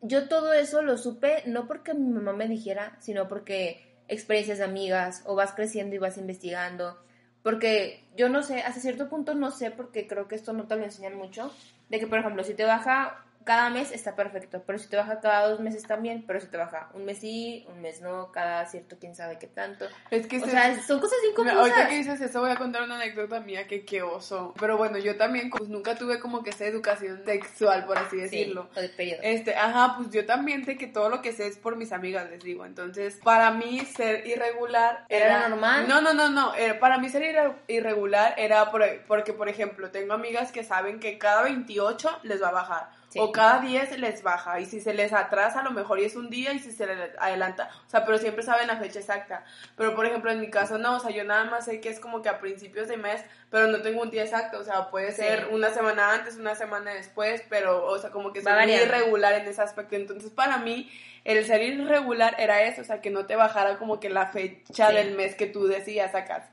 Yo 0.01 0.27
todo 0.27 0.53
eso 0.53 0.81
lo 0.81 0.97
supe 0.97 1.43
no 1.45 1.67
porque 1.67 1.93
mi 1.93 2.09
mamá 2.09 2.33
me 2.33 2.47
dijera, 2.47 2.97
sino 2.99 3.27
porque 3.27 3.85
experiencias 4.07 4.57
de 4.57 4.63
amigas 4.63 5.23
o 5.25 5.35
vas 5.35 5.53
creciendo 5.53 5.95
y 5.95 5.99
vas 5.99 6.17
investigando. 6.17 6.97
Porque 7.43 8.03
yo 8.17 8.27
no 8.27 8.43
sé, 8.43 8.61
hasta 8.61 8.81
cierto 8.81 9.09
punto 9.09 9.33
no 9.33 9.51
sé, 9.51 9.71
porque 9.71 10.07
creo 10.07 10.27
que 10.27 10.35
esto 10.35 10.51
no 10.51 10.67
te 10.67 10.75
lo 10.75 10.83
enseñan 10.83 11.15
mucho, 11.15 11.53
de 11.89 11.99
que, 11.99 12.07
por 12.07 12.19
ejemplo, 12.19 12.43
si 12.43 12.53
te 12.53 12.65
baja 12.65 13.25
cada 13.45 13.69
mes 13.69 13.91
está 13.91 14.15
perfecto, 14.15 14.61
pero 14.65 14.77
si 14.77 14.87
te 14.89 14.97
baja 14.97 15.21
cada 15.21 15.47
dos 15.47 15.59
meses 15.59 15.83
también, 15.87 16.23
pero 16.27 16.39
si 16.39 16.47
te 16.47 16.57
baja 16.57 16.89
un 16.93 17.05
mes 17.05 17.19
sí, 17.19 17.65
un 17.69 17.81
mes 17.81 18.01
no, 18.01 18.31
cada 18.31 18.65
cierto 18.67 18.97
quién 18.99 19.15
sabe 19.15 19.39
qué 19.39 19.47
tanto. 19.47 19.85
Es 20.11 20.27
que 20.27 20.37
o 20.37 20.45
se- 20.45 20.51
sea, 20.51 20.79
son 20.83 20.99
cosas 20.99 21.17
confusas. 21.35 21.57
Ahorita 21.59 21.87
que 21.87 21.95
dices 21.95 22.21
eso 22.21 22.41
voy 22.41 22.51
a 22.51 22.55
contar 22.57 22.83
una 22.83 22.95
anécdota 22.95 23.39
mía 23.39 23.65
que 23.67 23.85
qué 23.85 24.03
oso. 24.03 24.53
Pero 24.59 24.77
bueno, 24.77 24.97
yo 24.99 25.17
también 25.17 25.49
pues 25.49 25.69
nunca 25.69 25.95
tuve 25.95 26.19
como 26.19 26.43
que 26.43 26.51
esa 26.51 26.65
educación 26.65 27.23
sexual, 27.25 27.85
por 27.85 27.97
así 27.97 28.17
Sí, 28.17 28.21
decirlo. 28.21 28.69
o 28.75 28.79
de 28.81 28.89
periodo. 28.89 29.21
Este, 29.23 29.55
ajá, 29.55 29.95
pues 29.97 30.09
yo 30.11 30.25
también 30.25 30.65
sé 30.65 30.77
que 30.77 30.87
todo 30.87 31.09
lo 31.09 31.21
que 31.21 31.33
sé 31.33 31.47
es 31.47 31.57
por 31.57 31.75
mis 31.75 31.91
amigas, 31.91 32.29
les 32.29 32.43
digo. 32.43 32.65
Entonces, 32.65 33.19
para 33.23 33.51
mí 33.51 33.79
ser 33.79 34.27
irregular 34.27 35.05
¿Era 35.09 35.47
normal? 35.49 35.87
No, 35.87 36.01
no, 36.01 36.13
no, 36.13 36.29
no. 36.29 36.53
Era- 36.55 36.79
para 36.79 36.97
mí 36.97 37.09
ser 37.09 37.23
irre- 37.23 37.55
irregular 37.67 38.33
era 38.37 38.69
por- 38.69 38.83
porque, 39.07 39.33
por 39.33 39.49
ejemplo, 39.49 39.89
tengo 39.91 40.13
amigas 40.13 40.51
que 40.51 40.63
saben 40.63 40.99
que 40.99 41.17
cada 41.17 41.43
28 41.43 42.19
les 42.23 42.41
va 42.43 42.49
a 42.49 42.51
bajar. 42.51 42.98
Sí. 43.09 43.19
O 43.19 43.31
cada 43.31 43.59
10 43.59 43.97
les 43.99 44.21
baja. 44.23 44.59
Y 44.59 44.65
si 44.67 44.79
se 44.81 44.93
les 44.93 45.13
atrasa, 45.13 45.61
a 45.61 45.63
lo 45.63 45.71
mejor 45.71 45.99
y 45.99 46.05
es 46.05 46.15
un 46.15 46.29
día 46.29 46.53
y 46.53 46.59
si 46.59 46.71
se 46.71 46.85
les 46.85 47.11
adelanta. 47.19 47.69
O 47.87 47.89
sea, 47.89 48.05
pero 48.05 48.17
siempre 48.19 48.43
saben 48.43 48.67
la 48.67 48.77
fecha 48.77 48.99
exacta. 48.99 49.43
Pero, 49.75 49.95
por 49.95 50.05
ejemplo, 50.05 50.31
en 50.31 50.39
mi 50.39 50.49
caso 50.51 50.77
no. 50.77 50.97
O 50.97 50.99
sea, 50.99 51.09
yo 51.09 51.23
nada 51.23 51.45
más 51.45 51.65
sé 51.65 51.81
que 51.81 51.89
es 51.89 51.99
como 51.99 52.21
que 52.21 52.29
a 52.29 52.39
principios 52.39 52.87
de 52.87 52.97
mes, 52.97 53.21
pero 53.49 53.65
no 53.67 53.81
tengo 53.81 54.01
un 54.03 54.11
día 54.11 54.23
exacto. 54.23 54.59
O 54.59 54.63
sea, 54.63 54.89
puede 54.91 55.11
Sí. 55.11 55.23
ser 55.23 55.47
una 55.51 55.71
semana 55.71 56.13
antes, 56.13 56.37
una 56.37 56.53
semana 56.53 56.93
después, 56.93 57.41
pero, 57.49 57.85
o 57.85 57.97
sea, 57.97 58.11
como 58.11 58.31
que 58.31 58.41
soy 58.43 58.53
muy 58.53 58.71
irregular 58.73 59.33
en 59.33 59.47
ese 59.47 59.61
aspecto. 59.63 59.95
Entonces, 59.95 60.29
para 60.29 60.57
mí, 60.57 60.87
el 61.25 61.43
ser 61.45 61.63
irregular 61.63 62.35
era 62.37 62.61
eso. 62.61 62.81
O 62.81 62.85
sea, 62.85 63.01
que 63.01 63.09
no 63.09 63.25
te 63.25 63.35
bajara 63.35 63.77
como 63.77 63.99
que 63.99 64.09
la 64.09 64.27
fecha 64.27 64.89
Sí. 64.89 64.95
del 64.95 65.15
mes 65.15 65.33
que 65.35 65.47
tú 65.47 65.65
decías 65.67 66.11
sacas. 66.11 66.45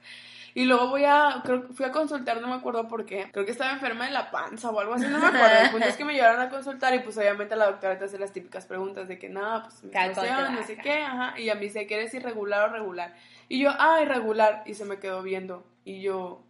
Y 0.56 0.64
luego 0.64 0.88
voy 0.88 1.04
a, 1.04 1.42
creo 1.44 1.66
que 1.66 1.74
fui 1.74 1.84
a 1.84 1.92
consultar, 1.92 2.40
no 2.40 2.48
me 2.48 2.54
acuerdo 2.54 2.88
por 2.88 3.04
qué. 3.04 3.28
Creo 3.30 3.44
que 3.44 3.50
estaba 3.50 3.72
enferma 3.72 4.06
de 4.06 4.12
la 4.12 4.30
panza 4.30 4.70
o 4.70 4.80
algo 4.80 4.94
así, 4.94 5.04
no 5.06 5.18
me 5.18 5.26
acuerdo. 5.26 5.58
El 5.64 5.70
punto 5.70 5.86
es 5.86 5.96
que 5.96 6.04
me 6.06 6.14
llevaron 6.14 6.40
a 6.40 6.48
consultar 6.48 6.94
y 6.94 7.00
pues 7.00 7.18
obviamente 7.18 7.54
la 7.56 7.66
doctora 7.66 7.98
te 7.98 8.06
hace 8.06 8.18
las 8.18 8.32
típicas 8.32 8.64
preguntas 8.64 9.06
de 9.06 9.18
que 9.18 9.28
nada, 9.28 9.64
pues 9.64 9.74
cuánto 9.92 10.22
menstruación, 10.22 10.54
no 10.54 10.62
sé 10.66 10.76
qué, 10.78 11.02
ajá. 11.02 11.38
Y 11.38 11.50
a 11.50 11.54
mí 11.56 11.60
dice 11.60 11.86
que 11.86 11.96
eres 11.96 12.14
irregular 12.14 12.70
o 12.70 12.72
regular. 12.72 13.14
Y 13.50 13.58
yo, 13.60 13.70
ah, 13.78 14.00
irregular. 14.02 14.62
Y 14.64 14.72
se 14.72 14.86
me 14.86 14.98
quedó 14.98 15.22
viendo. 15.22 15.66
Y 15.84 16.00
yo, 16.00 16.42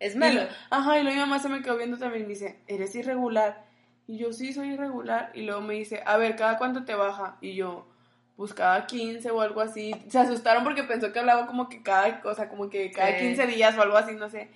Es 0.00 0.14
y 0.16 0.18
malo. 0.18 0.42
lo- 0.42 0.48
ajá, 0.68 0.98
y 0.98 1.02
luego 1.02 1.14
mi 1.14 1.20
mamá 1.22 1.38
se 1.38 1.48
me 1.48 1.62
quedó 1.62 1.78
viendo 1.78 1.96
también 1.96 2.24
y 2.24 2.26
me 2.26 2.34
dice, 2.34 2.60
¿eres 2.68 2.94
irregular? 2.94 3.64
Y 4.06 4.18
yo, 4.18 4.34
sí, 4.34 4.52
soy 4.52 4.74
irregular. 4.74 5.30
Y 5.32 5.42
luego 5.46 5.62
me 5.62 5.72
dice, 5.72 6.02
a 6.04 6.18
ver, 6.18 6.36
¿cada 6.36 6.58
cuánto 6.58 6.84
te 6.84 6.94
baja? 6.94 7.38
Y 7.40 7.54
yo, 7.54 7.88
pues 8.36 8.52
cada 8.54 8.86
15 8.86 9.30
o 9.30 9.40
algo 9.40 9.60
así. 9.60 9.94
Se 10.08 10.18
asustaron 10.18 10.62
porque 10.64 10.82
pensó 10.82 11.12
que 11.12 11.18
hablaba 11.18 11.46
como 11.46 11.68
que 11.68 11.82
cada 11.82 12.20
cosa, 12.20 12.48
como 12.48 12.68
que 12.70 12.90
cada 12.90 13.12
Sí. 13.18 13.24
15 13.26 13.46
días 13.46 13.76
o 13.78 13.82
algo 13.82 13.96
así, 13.96 14.14
no 14.14 14.28
sé. 14.28 14.48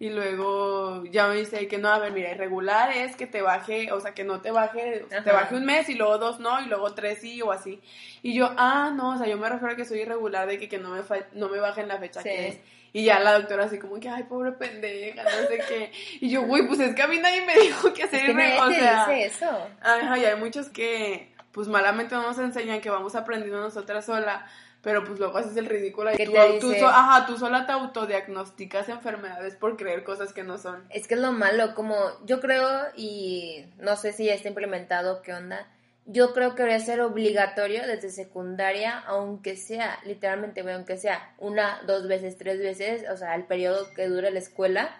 Y 0.00 0.10
luego 0.10 1.04
ya 1.04 1.28
me 1.28 1.36
dice 1.36 1.66
que 1.68 1.78
no, 1.78 1.88
a 1.88 1.98
ver, 2.00 2.12
mira, 2.12 2.30
irregular 2.32 2.90
es 2.92 3.14
que 3.16 3.26
te 3.28 3.42
baje, 3.42 3.92
o 3.92 4.00
sea, 4.00 4.12
que 4.12 4.24
no 4.24 4.40
te 4.40 4.50
baje, 4.50 5.04
o 5.04 5.08
sea, 5.08 5.22
te 5.22 5.30
baje 5.32 5.54
un 5.54 5.64
mes 5.64 5.88
y 5.88 5.94
luego 5.94 6.18
dos 6.18 6.40
no, 6.40 6.60
y 6.60 6.66
luego 6.66 6.94
tres 6.94 7.20
sí 7.20 7.40
o 7.42 7.52
así. 7.52 7.80
Y 8.22 8.34
yo, 8.34 8.50
ah, 8.56 8.92
no, 8.94 9.14
o 9.14 9.18
sea, 9.18 9.26
yo 9.28 9.38
me 9.38 9.48
refiero 9.48 9.72
a 9.72 9.76
que 9.76 9.84
soy 9.84 10.00
irregular 10.00 10.48
de 10.48 10.58
que, 10.58 10.68
que 10.68 10.78
no, 10.78 10.90
me 10.90 11.02
fa- 11.04 11.26
no 11.32 11.48
me 11.48 11.58
baje 11.60 11.80
en 11.82 11.88
la 11.88 11.98
fecha 11.98 12.22
Sí. 12.22 12.28
que 12.28 12.48
es. 12.48 12.60
Y 12.92 13.04
ya 13.04 13.18
la 13.20 13.32
doctora 13.34 13.64
así 13.64 13.78
como 13.78 13.98
que, 13.98 14.08
ay, 14.08 14.24
pobre 14.24 14.52
pendeja, 14.52 15.22
no 15.24 15.30
sé 15.48 15.60
qué. 15.68 15.90
Y 16.20 16.28
yo, 16.30 16.42
güey, 16.42 16.66
pues 16.66 16.78
es 16.80 16.94
que 16.94 17.02
a 17.02 17.08
mí 17.08 17.18
nadie 17.18 17.44
me 17.46 17.54
dijo 17.60 17.92
que 17.92 18.04
nadie 18.06 18.30
irregular. 18.30 18.68
O 18.68 18.72
sea, 18.72 19.06
dice 19.08 19.26
eso. 19.26 19.68
Ajá, 19.80 20.18
y 20.18 20.24
hay 20.24 20.36
muchos 20.38 20.68
que, 20.68 21.33
pues 21.54 21.68
malamente 21.68 22.16
no 22.16 22.22
nos 22.22 22.38
enseñan 22.38 22.80
que 22.80 22.90
vamos 22.90 23.14
aprendiendo 23.14 23.60
nosotras 23.60 24.04
sola, 24.04 24.44
pero 24.82 25.04
pues 25.04 25.20
luego 25.20 25.38
haces 25.38 25.56
el 25.56 25.66
ridículo 25.66 26.12
y 26.12 26.16
¿Qué 26.16 26.26
tú, 26.26 26.32
tú 26.60 26.74
so- 26.74 26.88
ajá, 26.88 27.26
tú 27.26 27.38
sola 27.38 27.64
te 27.64 27.72
autodiagnosticas 27.72 28.88
enfermedades 28.88 29.54
por 29.54 29.76
creer 29.76 30.02
cosas 30.02 30.32
que 30.32 30.42
no 30.42 30.58
son. 30.58 30.84
Es 30.90 31.06
que 31.06 31.14
es 31.14 31.20
lo 31.20 31.30
malo, 31.30 31.76
como 31.76 31.96
yo 32.24 32.40
creo, 32.40 32.68
y 32.96 33.66
no 33.78 33.94
sé 33.96 34.12
si 34.12 34.24
ya 34.26 34.34
está 34.34 34.48
implementado, 34.48 35.22
qué 35.22 35.32
onda, 35.32 35.68
yo 36.06 36.34
creo 36.34 36.56
que 36.56 36.64
debería 36.64 36.84
ser 36.84 37.00
obligatorio 37.00 37.86
desde 37.86 38.10
secundaria, 38.10 38.98
aunque 39.06 39.56
sea, 39.56 40.00
literalmente, 40.04 40.60
aunque 40.72 40.98
sea 40.98 41.34
una, 41.38 41.80
dos 41.86 42.08
veces, 42.08 42.36
tres 42.36 42.58
veces, 42.58 43.08
o 43.08 43.16
sea, 43.16 43.36
el 43.36 43.44
periodo 43.44 43.86
que 43.94 44.08
dure 44.08 44.32
la 44.32 44.40
escuela, 44.40 44.90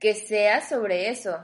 que 0.00 0.14
sea 0.14 0.60
sobre 0.60 1.08
eso. 1.08 1.38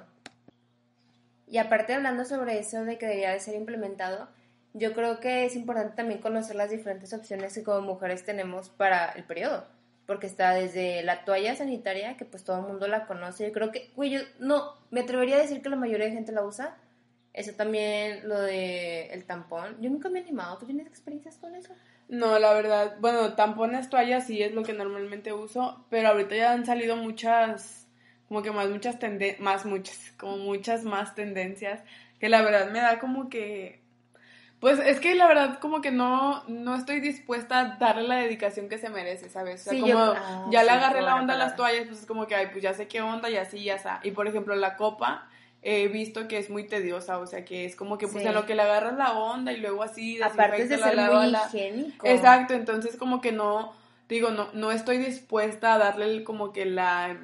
Y 1.46 1.58
aparte 1.58 1.94
hablando 1.94 2.24
sobre 2.24 2.58
eso 2.58 2.84
de 2.84 2.98
que 2.98 3.06
debería 3.06 3.30
de 3.30 3.40
ser 3.40 3.54
implementado, 3.54 4.28
yo 4.74 4.92
creo 4.92 5.20
que 5.20 5.44
es 5.44 5.56
importante 5.56 5.96
también 5.96 6.20
conocer 6.20 6.56
las 6.56 6.70
diferentes 6.70 7.12
opciones 7.12 7.54
que 7.54 7.62
como 7.62 7.80
mujeres 7.80 8.24
tenemos 8.24 8.70
para 8.70 9.10
el 9.12 9.24
periodo. 9.24 9.66
Porque 10.06 10.26
está 10.26 10.54
desde 10.54 11.02
la 11.02 11.24
toalla 11.24 11.54
sanitaria, 11.54 12.16
que 12.16 12.24
pues 12.24 12.42
todo 12.42 12.58
el 12.58 12.66
mundo 12.66 12.88
la 12.88 13.06
conoce. 13.06 13.46
Yo 13.46 13.52
creo 13.52 13.70
que, 13.70 13.90
güey, 13.94 14.10
yo 14.10 14.20
no, 14.38 14.74
me 14.90 15.00
atrevería 15.00 15.36
a 15.36 15.42
decir 15.42 15.62
que 15.62 15.68
la 15.68 15.76
mayoría 15.76 16.06
de 16.06 16.12
gente 16.12 16.32
la 16.32 16.44
usa. 16.44 16.76
Eso 17.32 17.52
también, 17.52 18.28
lo 18.28 18.40
de 18.40 19.06
el 19.12 19.24
tampón. 19.24 19.76
Yo 19.80 19.88
nunca 19.88 20.08
me 20.08 20.18
he 20.18 20.22
animado. 20.22 20.58
¿Tú 20.58 20.66
tienes 20.66 20.86
experiencias 20.88 21.36
con 21.36 21.54
eso? 21.54 21.74
No, 22.10 22.40
la 22.40 22.52
verdad, 22.54 22.96
bueno, 22.98 23.34
tampones, 23.34 23.88
toallas 23.88 24.26
sí 24.26 24.42
es 24.42 24.52
lo 24.52 24.64
que 24.64 24.72
normalmente 24.72 25.32
uso, 25.32 25.86
pero 25.90 26.08
ahorita 26.08 26.34
ya 26.34 26.52
han 26.52 26.66
salido 26.66 26.96
muchas, 26.96 27.86
como 28.26 28.42
que 28.42 28.50
más 28.50 28.68
muchas 28.68 28.98
tendencias, 28.98 29.40
más 29.40 29.64
muchas, 29.64 30.12
como 30.18 30.36
muchas 30.38 30.82
más 30.82 31.14
tendencias, 31.14 31.84
que 32.18 32.28
la 32.28 32.42
verdad 32.42 32.68
me 32.72 32.80
da 32.80 32.98
como 32.98 33.28
que, 33.28 33.79
pues 34.60 34.78
es 34.78 35.00
que 35.00 35.14
la 35.14 35.26
verdad 35.26 35.58
como 35.58 35.80
que 35.80 35.90
no, 35.90 36.44
no 36.46 36.74
estoy 36.76 37.00
dispuesta 37.00 37.58
a 37.60 37.64
darle 37.78 38.06
la 38.08 38.16
dedicación 38.16 38.68
que 38.68 38.78
se 38.78 38.90
merece, 38.90 39.28
¿sabes? 39.30 39.62
O 39.62 39.64
sea, 39.64 39.72
Sí, 39.72 39.80
como 39.80 39.92
yo- 39.92 40.14
ah, 40.16 40.46
ya 40.50 40.62
le 40.62 40.70
agarré 40.70 41.00
la 41.02 41.16
onda 41.16 41.34
a 41.34 41.38
las 41.38 41.56
toallas, 41.56 41.86
pues 41.86 42.00
es 42.00 42.06
como 42.06 42.26
que, 42.26 42.34
ay, 42.34 42.48
pues 42.52 42.62
ya 42.62 42.74
sé 42.74 42.86
qué 42.86 43.00
onda 43.00 43.28
y 43.30 43.36
así, 43.36 43.64
ya 43.64 43.74
está. 43.76 44.00
Y 44.02 44.10
por 44.12 44.28
ejemplo, 44.28 44.54
la 44.54 44.76
copa, 44.76 45.26
he 45.62 45.88
visto 45.88 46.26
que 46.28 46.38
es 46.38 46.48
muy 46.50 46.66
tediosa, 46.66 47.18
o 47.18 47.26
sea, 47.26 47.44
que 47.44 47.64
es 47.64 47.74
como 47.76 47.98
que 47.98 48.06
pues 48.06 48.22
Sí. 48.22 48.28
en 48.28 48.34
lo 48.34 48.46
que 48.46 48.54
le 48.54 48.62
agarras 48.62 48.96
la 48.96 49.12
onda 49.18 49.52
y 49.52 49.56
luego 49.58 49.82
así, 49.82 50.20
Aparte 50.22 50.42
de 50.42 50.68
desinfecta, 50.68 50.86
ser 50.88 50.96
la 50.96 51.10
muy 51.10 51.30
la- 51.30 51.46
higiénico. 51.46 52.06
Exacto, 52.06 52.54
entonces 52.54 52.96
como 52.96 53.20
que 53.20 53.32
no, 53.32 53.72
digo, 54.08 54.30
no, 54.30 54.48
no 54.54 54.70
estoy 54.72 54.98
dispuesta 54.98 55.74
a 55.74 55.78
darle 55.78 56.24
como 56.24 56.52
que 56.52 56.64
la, 56.66 57.16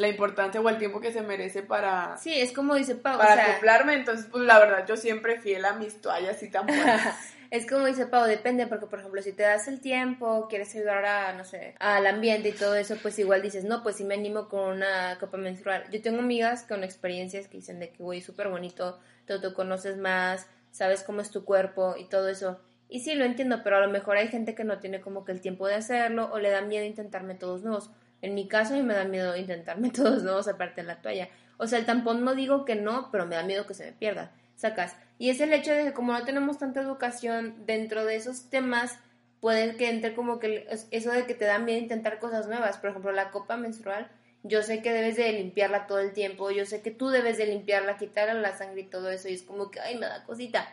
la 0.00 0.08
importancia 0.08 0.60
o 0.60 0.68
el 0.68 0.78
tiempo 0.78 1.00
que 1.00 1.12
se 1.12 1.20
merece 1.20 1.62
para, 1.62 2.16
Sí, 2.16 2.32
es 2.32 2.52
como 2.52 2.74
dice 2.74 2.94
Pau. 2.94 3.18
para 3.18 3.32
o 3.32 3.36
sea, 3.36 3.50
acoplarme, 3.52 3.94
entonces 3.94 4.26
pues 4.30 4.44
la 4.44 4.58
verdad 4.58 4.86
yo 4.86 4.96
siempre 4.96 5.40
fiel 5.40 5.64
a 5.66 5.74
mis 5.74 6.00
toallas 6.00 6.42
y 6.42 6.50
tampones. 6.50 6.84
Es 7.50 7.66
como 7.66 7.86
dice 7.86 8.06
Pau, 8.06 8.26
depende, 8.26 8.68
porque 8.68 8.86
por 8.86 9.00
ejemplo, 9.00 9.20
si 9.22 9.32
te 9.32 9.42
das 9.42 9.66
el 9.66 9.80
tiempo, 9.80 10.46
quieres 10.48 10.72
ayudar 10.76 11.04
a, 11.04 11.32
no 11.32 11.42
sé, 11.42 11.74
al 11.80 12.06
ambiente 12.06 12.50
y 12.50 12.52
todo 12.52 12.76
eso, 12.76 12.94
pues 13.02 13.18
igual 13.18 13.42
dices, 13.42 13.64
no, 13.64 13.82
pues 13.82 13.96
sí 13.96 14.04
me 14.04 14.14
animo 14.14 14.48
con 14.48 14.76
una 14.76 15.18
copa 15.18 15.36
menstrual. 15.36 15.82
Yo 15.90 16.00
tengo 16.00 16.20
amigas 16.20 16.62
con 16.62 16.84
experiencias 16.84 17.48
que 17.48 17.56
dicen 17.56 17.80
de 17.80 17.90
que, 17.90 18.04
güey, 18.04 18.20
súper 18.20 18.50
bonito, 18.50 19.00
te 19.26 19.32
autoconoces 19.32 19.96
más, 19.96 20.46
sabes 20.70 21.02
cómo 21.02 21.22
es 21.22 21.32
tu 21.32 21.44
cuerpo 21.44 21.96
y 21.98 22.04
todo 22.04 22.28
eso. 22.28 22.60
Y 22.88 23.00
sí, 23.00 23.16
lo 23.16 23.24
entiendo, 23.24 23.62
pero 23.64 23.78
a 23.78 23.80
lo 23.80 23.90
mejor 23.90 24.16
hay 24.16 24.28
gente 24.28 24.54
que 24.54 24.62
no 24.62 24.78
tiene 24.78 25.00
como 25.00 25.24
que 25.24 25.32
el 25.32 25.40
tiempo 25.40 25.66
de 25.66 25.74
hacerlo 25.74 26.30
o 26.32 26.38
le 26.38 26.50
da 26.50 26.60
miedo 26.60 26.84
intentar 26.84 27.24
métodos 27.24 27.64
nuevos. 27.64 27.90
En 28.22 28.34
mi 28.34 28.48
caso, 28.48 28.74
a 28.74 28.76
mí 28.76 28.82
me 28.82 28.94
da 28.94 29.04
miedo 29.04 29.36
intentar 29.36 29.78
métodos 29.78 30.22
nuevos 30.24 30.48
aparte 30.48 30.82
de 30.82 30.86
la 30.86 31.00
toalla. 31.02 31.28
O 31.56 31.66
sea, 31.66 31.78
el 31.78 31.86
tampón 31.86 32.24
no 32.24 32.34
digo 32.34 32.64
que 32.64 32.74
no, 32.74 33.10
pero 33.10 33.26
me 33.26 33.36
da 33.36 33.42
miedo 33.42 33.66
que 33.66 33.74
se 33.74 33.84
me 33.84 33.92
pierda. 33.92 34.32
Sacas. 34.56 34.96
Y 35.18 35.30
es 35.30 35.40
el 35.40 35.52
hecho 35.52 35.72
de 35.72 35.84
que 35.84 35.92
como 35.92 36.12
no 36.12 36.24
tenemos 36.24 36.58
tanta 36.58 36.80
educación 36.80 37.66
dentro 37.66 38.04
de 38.04 38.16
esos 38.16 38.50
temas, 38.50 38.98
puede 39.40 39.76
que 39.76 39.88
entre 39.88 40.14
como 40.14 40.38
que 40.38 40.66
eso 40.90 41.10
de 41.10 41.26
que 41.26 41.34
te 41.34 41.44
da 41.44 41.58
miedo 41.58 41.78
intentar 41.78 42.18
cosas 42.18 42.46
nuevas. 42.46 42.78
Por 42.78 42.90
ejemplo, 42.90 43.12
la 43.12 43.30
copa 43.30 43.56
menstrual, 43.56 44.10
yo 44.42 44.62
sé 44.62 44.82
que 44.82 44.92
debes 44.92 45.16
de 45.16 45.32
limpiarla 45.32 45.86
todo 45.86 45.98
el 45.98 46.12
tiempo, 46.12 46.50
yo 46.50 46.64
sé 46.66 46.82
que 46.82 46.90
tú 46.90 47.08
debes 47.08 47.38
de 47.38 47.46
limpiarla, 47.46 47.98
quitarle 47.98 48.40
la 48.40 48.56
sangre 48.56 48.82
y 48.82 48.86
todo 48.86 49.10
eso, 49.10 49.28
y 49.28 49.34
es 49.34 49.42
como 49.42 49.70
que, 49.70 49.80
ay, 49.80 49.96
me 49.96 50.06
da 50.06 50.24
cosita. 50.24 50.68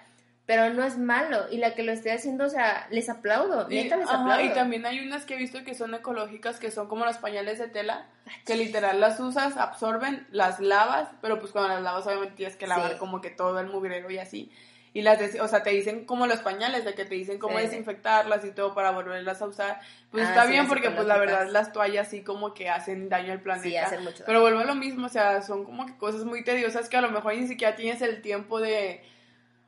Pero 0.47 0.73
no 0.73 0.83
es 0.85 0.97
malo, 0.97 1.45
y 1.51 1.57
la 1.57 1.75
que 1.75 1.83
lo 1.83 1.91
esté 1.91 2.11
haciendo, 2.11 2.45
o 2.45 2.49
sea, 2.49 2.87
les 2.89 3.09
aplaudo, 3.09 3.67
Y, 3.69 3.83
neta 3.83 3.97
les 3.97 4.07
ajá, 4.07 4.21
aplaudo. 4.21 4.45
y 4.45 4.53
también 4.53 4.85
hay 4.85 5.01
unas 5.01 5.25
que 5.25 5.33
he 5.35 5.37
visto 5.37 5.63
que 5.65 5.75
son 5.75 5.93
ecológicas, 5.93 6.57
que 6.57 6.71
son 6.71 6.87
como 6.87 7.03
los 7.05 7.17
pañales 7.17 7.59
de 7.59 7.67
tela, 7.67 8.05
que 8.45 8.55
literal 8.55 8.99
las 9.01 9.19
usas, 9.19 9.57
absorben, 9.57 10.25
las 10.31 10.61
lavas, 10.61 11.09
pero 11.21 11.39
pues 11.39 11.51
cuando 11.51 11.73
las 11.73 11.83
lavas 11.83 12.07
obviamente 12.07 12.35
tienes 12.37 12.55
que 12.55 12.65
lavar 12.65 12.93
Sí. 12.93 12.97
como 12.97 13.19
que 13.21 13.29
todo 13.29 13.59
el 13.59 13.67
mugrero 13.67 14.09
y 14.09 14.17
así. 14.19 14.49
Y 14.93 15.01
las, 15.01 15.19
o 15.41 15.47
sea, 15.49 15.61
te 15.63 15.69
dicen 15.71 16.05
como 16.05 16.25
los 16.27 16.39
pañales, 16.39 16.85
de 16.85 16.95
que 16.95 17.03
te 17.05 17.13
dicen 17.15 17.37
cómo 17.39 17.57
Sí. 17.59 17.65
desinfectarlas 17.65 18.43
y 18.45 18.51
todo 18.51 18.73
para 18.73 18.91
volverlas 18.91 19.41
a 19.41 19.47
usar. 19.47 19.81
Pues 20.11 20.25
Ah, 20.25 20.29
está 20.29 20.45
sí, 20.45 20.51
bien 20.51 20.67
porque 20.69 20.89
pues 20.91 21.05
la 21.05 21.17
verdad 21.17 21.47
las 21.51 21.73
toallas 21.73 22.07
sí 22.07 22.23
como 22.23 22.53
que 22.53 22.69
hacen 22.69 23.09
daño 23.09 23.33
al 23.33 23.41
planeta. 23.41 23.67
Sí, 23.67 23.75
hacen 23.75 24.01
mucho 24.03 24.23
Pero 24.25 24.39
vuelvo 24.41 24.61
a 24.61 24.63
lo 24.63 24.75
mismo, 24.75 25.05
o 25.07 25.09
sea, 25.09 25.41
son 25.41 25.65
como 25.65 25.85
que 25.85 25.97
cosas 25.97 26.23
muy 26.23 26.41
tediosas 26.43 26.87
que 26.87 26.95
a 26.95 27.01
lo 27.01 27.11
mejor 27.11 27.35
ni 27.35 27.47
siquiera 27.49 27.75
tienes 27.75 28.01
el 28.01 28.21
tiempo 28.21 28.61
de... 28.61 29.03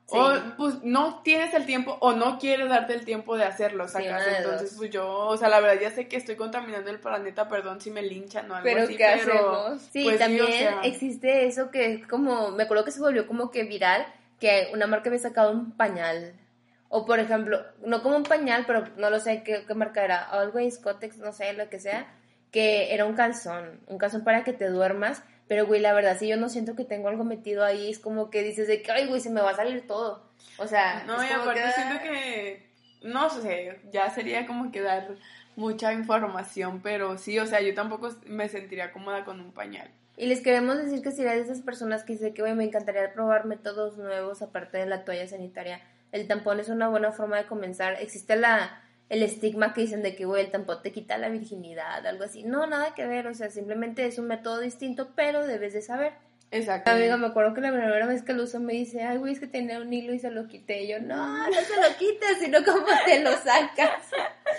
Sí. 0.10 0.18
O 0.18 0.56
pues 0.58 0.82
no 0.82 1.22
tienes 1.22 1.54
el 1.54 1.68
tiempo 1.68 1.98
o 2.02 2.14
no 2.14 2.40
quieres 2.40 2.68
darte 2.68 2.94
el 2.94 3.06
tiempo 3.06 3.38
de 3.38 3.44
hacerlo, 3.44 3.88
sacas. 3.88 4.26
Entonces, 4.38 4.74
pues 4.76 4.90
yo, 4.90 5.08
o 5.08 5.38
sea, 5.38 5.50
la 5.50 5.60
verdad 5.60 5.80
ya 5.82 5.92
sé 5.92 6.08
que 6.08 6.18
estoy 6.18 6.36
contaminando 6.36 6.90
el 6.90 7.00
planeta, 7.00 7.48
perdón 7.48 7.80
si 7.80 7.92
me 7.92 8.02
linchan 8.02 8.50
o 8.50 8.56
algo 8.56 8.64
Pero 8.64 8.84
así, 8.84 8.98
¿qué 8.98 9.06
pero 9.20 9.34
hacemos? 9.34 9.82
Sí, 9.92 10.04
pues, 10.04 10.18
también 10.18 10.44
o 10.44 10.48
sea, 10.48 10.82
existe 10.84 11.46
eso 11.46 11.70
que 11.70 11.94
es 11.94 12.08
como, 12.08 12.50
me 12.52 12.64
acuerdo 12.64 12.86
que 12.86 12.92
se 12.92 13.00
volvió 13.00 13.28
como 13.28 13.52
que 13.52 13.64
viral, 13.64 14.08
que 14.40 14.70
una 14.74 14.88
marca 14.88 15.10
había 15.10 15.22
sacado 15.22 15.52
un 15.52 15.74
pañal. 15.74 16.34
O 16.88 17.06
por 17.06 17.20
ejemplo, 17.20 17.64
no 17.86 18.02
como 18.02 18.18
un 18.18 18.24
pañal, 18.24 18.64
pero 18.66 18.86
no 18.98 19.12
lo 19.12 19.20
sé 19.20 19.44
qué, 19.44 19.64
qué 19.68 19.74
marca 19.76 20.04
era, 20.04 20.24
Always, 20.24 20.80
Cotex, 20.80 21.18
no 21.18 21.34
sé, 21.34 21.54
lo 21.54 21.70
que 21.70 21.80
sea, 21.80 22.08
que 22.52 22.96
era 22.96 23.06
un 23.06 23.14
calzón, 23.14 23.80
un 23.86 24.00
calzón 24.00 24.24
para 24.24 24.44
que 24.44 24.54
te 24.54 24.70
duermas, 24.70 25.22
Pero, 25.50 25.66
güey, 25.66 25.82
la 25.82 25.94
verdad, 25.94 26.16
si 26.18 26.28
yo 26.28 26.38
no 26.38 26.48
siento 26.48 26.76
que 26.76 26.86
tengo 26.86 27.10
algo 27.10 27.24
metido 27.24 27.66
ahí, 27.66 27.90
es 27.90 27.98
como 27.98 28.30
que 28.30 28.44
dices 28.44 28.68
de 28.68 28.84
que, 28.84 28.92
ay, 28.92 29.08
güey, 29.08 29.20
se 29.20 29.32
me 29.32 29.42
va 29.42 29.50
a 29.50 29.56
salir 29.56 29.88
todo. 29.88 30.24
O 30.60 30.68
sea, 30.68 31.04
no, 31.08 31.20
es 31.22 31.32
y 31.32 31.34
aparte 31.34 31.64
que, 31.64 31.72
siento 31.72 32.04
que, 32.04 32.70
no 33.02 33.30
sé, 33.32 33.80
ya 33.92 34.12
sería 34.12 34.46
como 34.46 34.72
que 34.72 34.82
dar 34.82 35.08
mucha 35.56 35.92
información, 35.92 36.82
pero 36.84 37.18
sí, 37.18 37.40
o 37.40 37.48
sea, 37.48 37.62
yo 37.62 37.74
tampoco 37.74 38.12
me 38.28 38.48
sentiría 38.48 38.94
cómoda 38.94 39.26
con 39.26 39.42
un 39.42 39.52
pañal. 39.52 39.90
Y 40.18 40.28
les 40.28 40.42
queremos 40.42 40.78
decir 40.78 41.02
que 41.02 41.12
si 41.12 41.24
eres 41.24 41.48
de 41.48 41.54
esas 41.54 41.64
personas 41.64 42.04
que 42.04 42.14
dice 42.14 42.32
que, 42.32 42.44
güey, 42.44 42.54
me 42.54 42.66
encantaría 42.66 43.12
probar 43.12 43.46
métodos 43.46 43.98
nuevos 43.98 44.44
aparte 44.44 44.78
de 44.78 44.86
la 44.86 45.04
toalla 45.04 45.28
sanitaria, 45.28 45.82
el 46.12 46.28
tampón 46.28 46.60
es 46.60 46.70
una 46.70 46.90
buena 46.90 47.12
forma 47.12 47.38
de 47.38 47.48
comenzar. 47.48 47.96
Existe 48.00 48.36
la 48.36 48.84
el 49.10 49.24
estigma 49.24 49.74
que 49.74 49.82
dicen 49.82 50.04
de 50.04 50.16
que, 50.16 50.26
güey, 50.26 50.46
el 50.46 50.52
tampón 50.52 50.82
te 50.82 50.92
quita 50.92 51.18
la 51.18 51.30
virginidad, 51.30 52.06
algo 52.06 52.24
así. 52.24 52.44
No, 52.44 52.68
nada 52.68 52.94
que 52.94 53.06
ver, 53.06 53.28
o 53.28 53.34
sea, 53.34 53.50
simplemente 53.50 54.06
es 54.06 54.20
un 54.20 54.28
método 54.28 54.60
distinto, 54.60 55.10
pero 55.16 55.46
debes 55.46 55.74
de 55.74 55.82
saber. 55.82 56.14
Exacto. 56.52 56.90
Amiga, 56.90 57.18
me 57.18 57.28
acuerdo 57.28 57.54
que 57.54 57.62
la 57.62 57.72
primera 57.72 58.08
vez 58.08 58.24
que 58.24 58.34
lo 58.34 58.44
usó 58.44 58.60
me 58.60 58.74
dice, 58.74 59.04
ay, 59.04 59.18
güey, 59.18 59.34
es 59.34 59.40
que 59.40 59.48
tenía 59.48 59.80
un 59.80 59.94
hilo 59.94 60.14
y 60.14 60.20
se 60.20 60.32
lo 60.32 60.48
quité. 60.48 60.84
Y 60.84 60.88
yo, 60.90 61.00
no, 61.00 61.48
no 61.48 61.54
se 61.54 61.76
lo 61.76 61.96
quites, 61.98 62.40
sino 62.40 62.64
cómo 62.64 62.88
te 63.06 63.24
lo 63.24 63.32
sacas. 63.34 64.10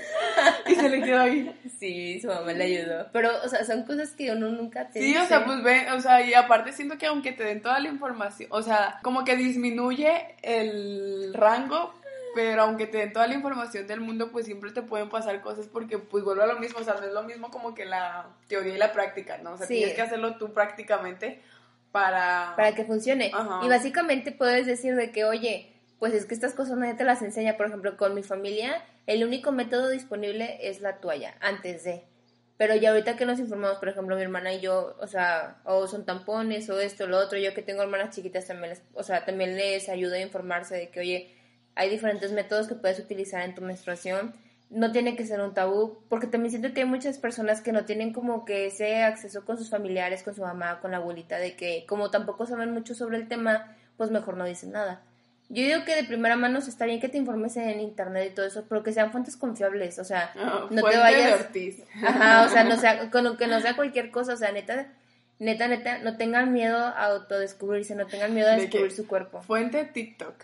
y 0.67 0.75
se 0.77 0.89
le 0.89 1.03
quedó 1.03 1.21
ahí. 1.21 1.61
Sí, 1.79 2.21
su 2.21 2.29
mamá 2.29 2.53
le 2.53 2.65
ayudó. 2.65 3.09
Pero, 3.13 3.31
o 3.45 3.49
sea, 3.49 3.65
son 3.65 3.83
cosas 3.85 4.13
que 4.13 4.31
uno 4.31 4.49
nunca 4.51 4.89
te 4.89 5.01
Sí, 5.01 5.17
o 5.17 5.27
sea, 5.27 5.45
pues 5.45 5.63
ve, 5.65 5.91
o 5.93 6.01
sea, 6.01 6.23
y 6.23 6.35
aparte 6.35 6.73
siento 6.73 6.97
que 6.97 7.07
aunque 7.07 7.33
te 7.33 7.43
den 7.43 7.61
toda 7.61 7.81
la 7.81 7.89
información, 7.89 8.49
o 8.53 8.63
sea, 8.63 9.01
como 9.03 9.25
que 9.25 9.35
disminuye 9.35 10.37
el 10.43 11.35
rango, 11.35 11.93
pero 12.35 12.63
aunque 12.63 12.87
te 12.87 12.99
den 12.99 13.13
toda 13.13 13.27
la 13.27 13.35
información 13.35 13.87
del 13.87 14.01
mundo, 14.01 14.31
pues 14.31 14.47
siempre 14.47 14.71
te 14.73 14.83
pueden 14.83 15.09
pasar 15.09 15.41
cosas 15.41 15.67
porque 15.67 15.99
pues 15.99 16.25
vuelve 16.25 16.43
a 16.43 16.47
lo 16.47 16.59
mismo, 16.59 16.79
o 16.81 16.85
sea, 16.85 16.95
no 16.95 17.07
es 17.07 17.13
lo 17.13 17.23
mismo 17.23 17.51
como 17.51 17.75
que 17.75 17.85
la 17.85 18.29
teoría 18.49 18.75
y 18.75 18.79
la 18.79 18.93
práctica, 18.93 19.39
¿no? 19.39 19.53
O 19.53 19.57
sea, 19.57 19.67
Sí. 19.67 19.75
tienes 19.77 19.95
que 19.95 20.03
hacerlo 20.03 20.37
tú 20.37 20.53
prácticamente 20.53 21.41
para... 21.93 22.55
para 22.57 22.75
que 22.75 22.85
funcione. 22.85 23.31
Ajá. 23.35 23.61
Y 23.65 23.69
básicamente 23.69 24.33
puedes 24.33 24.67
decir 24.67 24.95
de 24.95 25.11
que, 25.11 25.25
oye, 25.25 25.73
pues 25.99 26.15
es 26.15 26.27
que 26.27 26.35
estas 26.35 26.55
cosas 26.55 26.79
nadie 26.79 26.95
te 26.95 27.05
las 27.05 27.23
enseña. 27.23 27.57
Por 27.57 27.67
ejemplo, 27.67 27.97
con 27.97 28.15
mi 28.15 28.23
familia, 28.23 28.85
el 29.07 29.25
único 29.25 29.53
método 29.53 29.89
disponible 29.91 30.59
es 30.63 30.81
la 30.81 30.97
toalla, 30.99 31.35
antes 31.41 31.85
de. 31.85 32.05
Pero 32.57 32.75
ya 32.75 32.91
ahorita 32.91 33.17
que 33.17 33.25
nos 33.25 33.39
informamos, 33.39 33.79
por 33.79 33.89
ejemplo, 33.89 34.17
mi 34.17 34.23
hermana 34.23 34.53
y 34.53 34.61
yo, 34.61 34.95
o 35.01 35.07
sea, 35.07 35.57
o 35.65 35.87
son 35.87 36.05
tampones, 36.05 36.69
o 36.69 36.79
esto, 36.79 37.07
lo 37.07 37.17
otro, 37.19 37.39
yo 37.39 37.55
que 37.55 37.63
tengo 37.63 37.83
hermanas 37.83 38.15
chiquitas 38.15 38.47
también, 38.47 38.71
les, 38.71 38.83
o 38.93 39.03
sea, 39.03 39.25
también 39.25 39.57
les 39.57 39.89
ayuda 39.89 40.17
a 40.17 40.21
informarse 40.21 40.77
de 40.77 40.91
que, 40.91 41.01
oye, 41.01 41.35
hay 41.75 41.89
diferentes 41.91 42.33
métodos 42.33 42.69
que 42.69 42.75
puedes 42.75 42.99
utilizar 42.99 43.43
en 43.43 43.55
tu 43.55 43.63
menstruación. 43.63 44.35
No 44.71 44.93
tiene 44.93 45.17
que 45.17 45.27
ser 45.27 45.41
un 45.41 45.53
tabú, 45.53 45.99
porque 46.09 46.29
también 46.29 46.51
siento 46.51 46.73
que 46.73 46.81
hay 46.83 46.87
muchas 46.87 47.19
personas 47.19 47.61
que 47.61 47.73
no 47.73 47.85
tienen 47.87 48.13
como 48.13 48.45
que 48.45 48.67
ese 48.67 49.03
acceso 49.03 49.45
con 49.45 49.59
sus 49.59 49.69
familiares, 49.71 50.23
con 50.23 50.35
su 50.35 50.43
mamá, 50.43 50.79
con 50.81 50.93
la 50.93 50.99
abuelita, 50.99 51.39
de 51.39 51.57
que 51.57 51.85
como 51.89 52.11
tampoco 52.11 52.47
saben 52.47 52.71
mucho 52.73 52.95
sobre 52.95 53.17
el 53.17 53.27
tema, 53.27 53.77
pues 53.97 54.11
mejor 54.11 54.37
no 54.37 54.45
dicen 54.45 54.71
nada. 54.73 55.03
Yo 55.49 55.65
digo 55.65 55.85
que 55.85 55.97
de 55.97 56.05
primera 56.05 56.37
mano 56.37 56.61
está 56.61 56.85
bien 56.85 57.01
que 57.01 57.09
te 57.09 57.19
informes 57.19 57.57
en 57.57 57.81
internet 57.81 58.29
y 58.31 58.35
todo 58.37 58.47
eso, 58.47 58.65
pero 58.69 58.85
que 58.85 58.93
sean 58.93 59.11
fuentes 59.11 59.37
confiables, 59.37 59.99
o 59.99 60.05
sea, 60.05 60.31
Ah, 60.37 60.69
no 60.71 60.83
te 60.85 60.97
vayas... 60.97 61.27
de 61.27 61.35
Ortiz. 61.45 61.83
Ajá, 62.07 62.45
o 62.47 62.49
sea, 62.49 62.63
no 62.63 62.77
sea, 62.77 63.11
con, 63.11 63.37
que 63.37 63.49
no 63.49 63.61
sea 63.61 63.75
cualquier 63.75 64.13
cosa, 64.13 64.35
o 64.35 64.37
sea, 64.37 64.53
neta, 64.53 64.87
neta, 65.41 65.67
neta, 65.67 65.99
no 65.99 66.17
tengan 66.17 66.53
miedo 66.53 66.79
a 66.79 67.07
autodescubrirse, 67.07 67.97
no 67.97 68.07
tengan 68.07 68.33
miedo 68.33 68.47
a 68.47 68.53
¿De 68.53 68.59
qué? 68.59 68.65
descubrir 68.67 68.93
su 68.93 69.09
cuerpo. 69.09 69.43
Fuente 69.43 69.85
TikTok. 69.85 70.35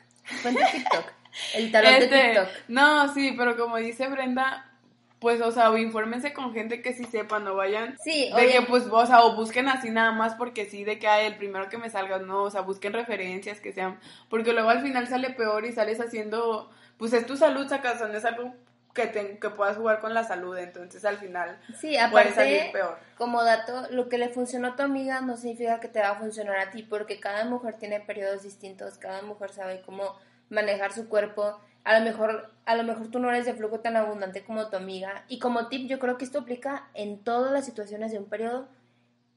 TikTok, 0.73 1.13
el 1.55 1.73
tarot 1.73 1.91
de 1.91 2.05
Este, 2.05 2.23
TikTok. 2.23 2.49
No, 2.69 3.13
sí, 3.15 3.35
pero 3.37 3.57
como 3.57 3.77
dice 3.77 4.09
Brenda, 4.09 4.71
pues, 5.19 5.41
o 5.41 5.51
sea, 5.51 5.71
o 5.71 5.79
infórmense 5.79 6.33
con 6.33 6.53
gente 6.53 6.83
que 6.83 6.93
sí 6.93 7.05
sepa, 7.05 7.39
no 7.39 7.55
vayan. 7.55 7.97
Sí, 8.03 8.31
de 8.35 8.35
oye, 8.35 8.53
que, 8.53 8.63
pues, 8.63 8.85
o 8.91 9.07
sea, 9.07 9.25
o 9.25 9.35
busquen 9.35 9.69
así 9.69 9.91
nada 9.91 10.13
más 10.13 10.35
porque 10.35 10.67
sí, 10.67 10.85
de 10.85 10.99
que 10.99 11.09
hay 11.09 11.27
el 11.27 11.37
primero 11.37 11.69
que 11.69 11.79
me 11.79 11.91
salga, 11.91 12.19
no, 12.19 12.43
o 12.43 12.51
sea, 12.51 12.61
busquen 12.61 12.93
referencias 12.93 13.61
que 13.61 13.73
sean, 13.73 13.99
porque 14.29 14.53
luego 14.53 14.69
al 14.71 14.83
final 14.83 15.09
sale 15.09 15.31
peor 15.31 15.65
y 15.65 15.73
sales 15.73 16.01
haciendo, 16.01 16.71
pues 16.99 17.13
es 17.13 17.27
tu 17.27 17.37
salud, 17.37 17.67
sacas, 17.69 18.01
no 18.01 18.17
es 18.17 18.25
algo 18.25 18.55
que, 18.97 19.07
te- 19.07 19.39
que 19.39 19.51
puedas 19.51 19.77
jugar 19.77 20.01
con 20.01 20.13
la 20.15 20.25
salud, 20.25 20.57
entonces 20.59 21.05
al 21.05 21.19
final 21.19 21.57
sí, 21.79 21.97
puede 22.11 22.33
salir 22.35 22.57
aparte, 22.63 22.71
peor. 22.73 22.99
como 23.17 23.45
dato, 23.45 23.87
lo 23.91 24.09
que 24.09 24.19
le 24.19 24.31
funcionó 24.31 24.69
a 24.69 24.77
tu 24.77 24.83
amiga 24.83 25.21
no 25.21 25.37
significa 25.37 25.79
que 25.79 25.87
te 25.89 26.01
va 26.01 26.11
a 26.11 26.15
funcionar 26.19 26.59
a 26.59 26.71
ti, 26.73 26.83
porque 26.83 27.21
cada 27.21 27.45
mujer 27.45 27.75
tiene 27.79 28.01
periodos 28.01 28.43
distintos, 28.43 28.99
cada 28.99 29.23
mujer 29.23 29.53
sabe 29.53 29.83
cómo 29.87 30.17
manejar 30.49 30.93
su 30.93 31.09
cuerpo. 31.09 31.61
A 31.85 31.97
lo 31.99 32.05
mejor, 32.05 32.51
a 32.65 32.75
lo 32.75 32.83
mejor 32.83 33.09
tú 33.13 33.21
no 33.21 33.29
eres 33.29 33.47
de 33.47 33.55
flujo 33.55 33.79
tan 33.79 33.95
abundante 33.97 34.43
como 34.43 34.69
tu 34.69 34.77
amiga. 34.77 35.25
Y 35.29 35.39
como 35.39 35.69
tip, 35.69 35.89
yo 35.89 36.01
creo 36.01 36.19
que 36.19 36.25
esto 36.25 36.41
aplica 36.41 36.89
en 36.95 37.23
todas 37.23 37.53
las 37.53 37.65
situaciones 37.65 38.11
de 38.11 38.19
un 38.19 38.25
periodo. 38.25 38.67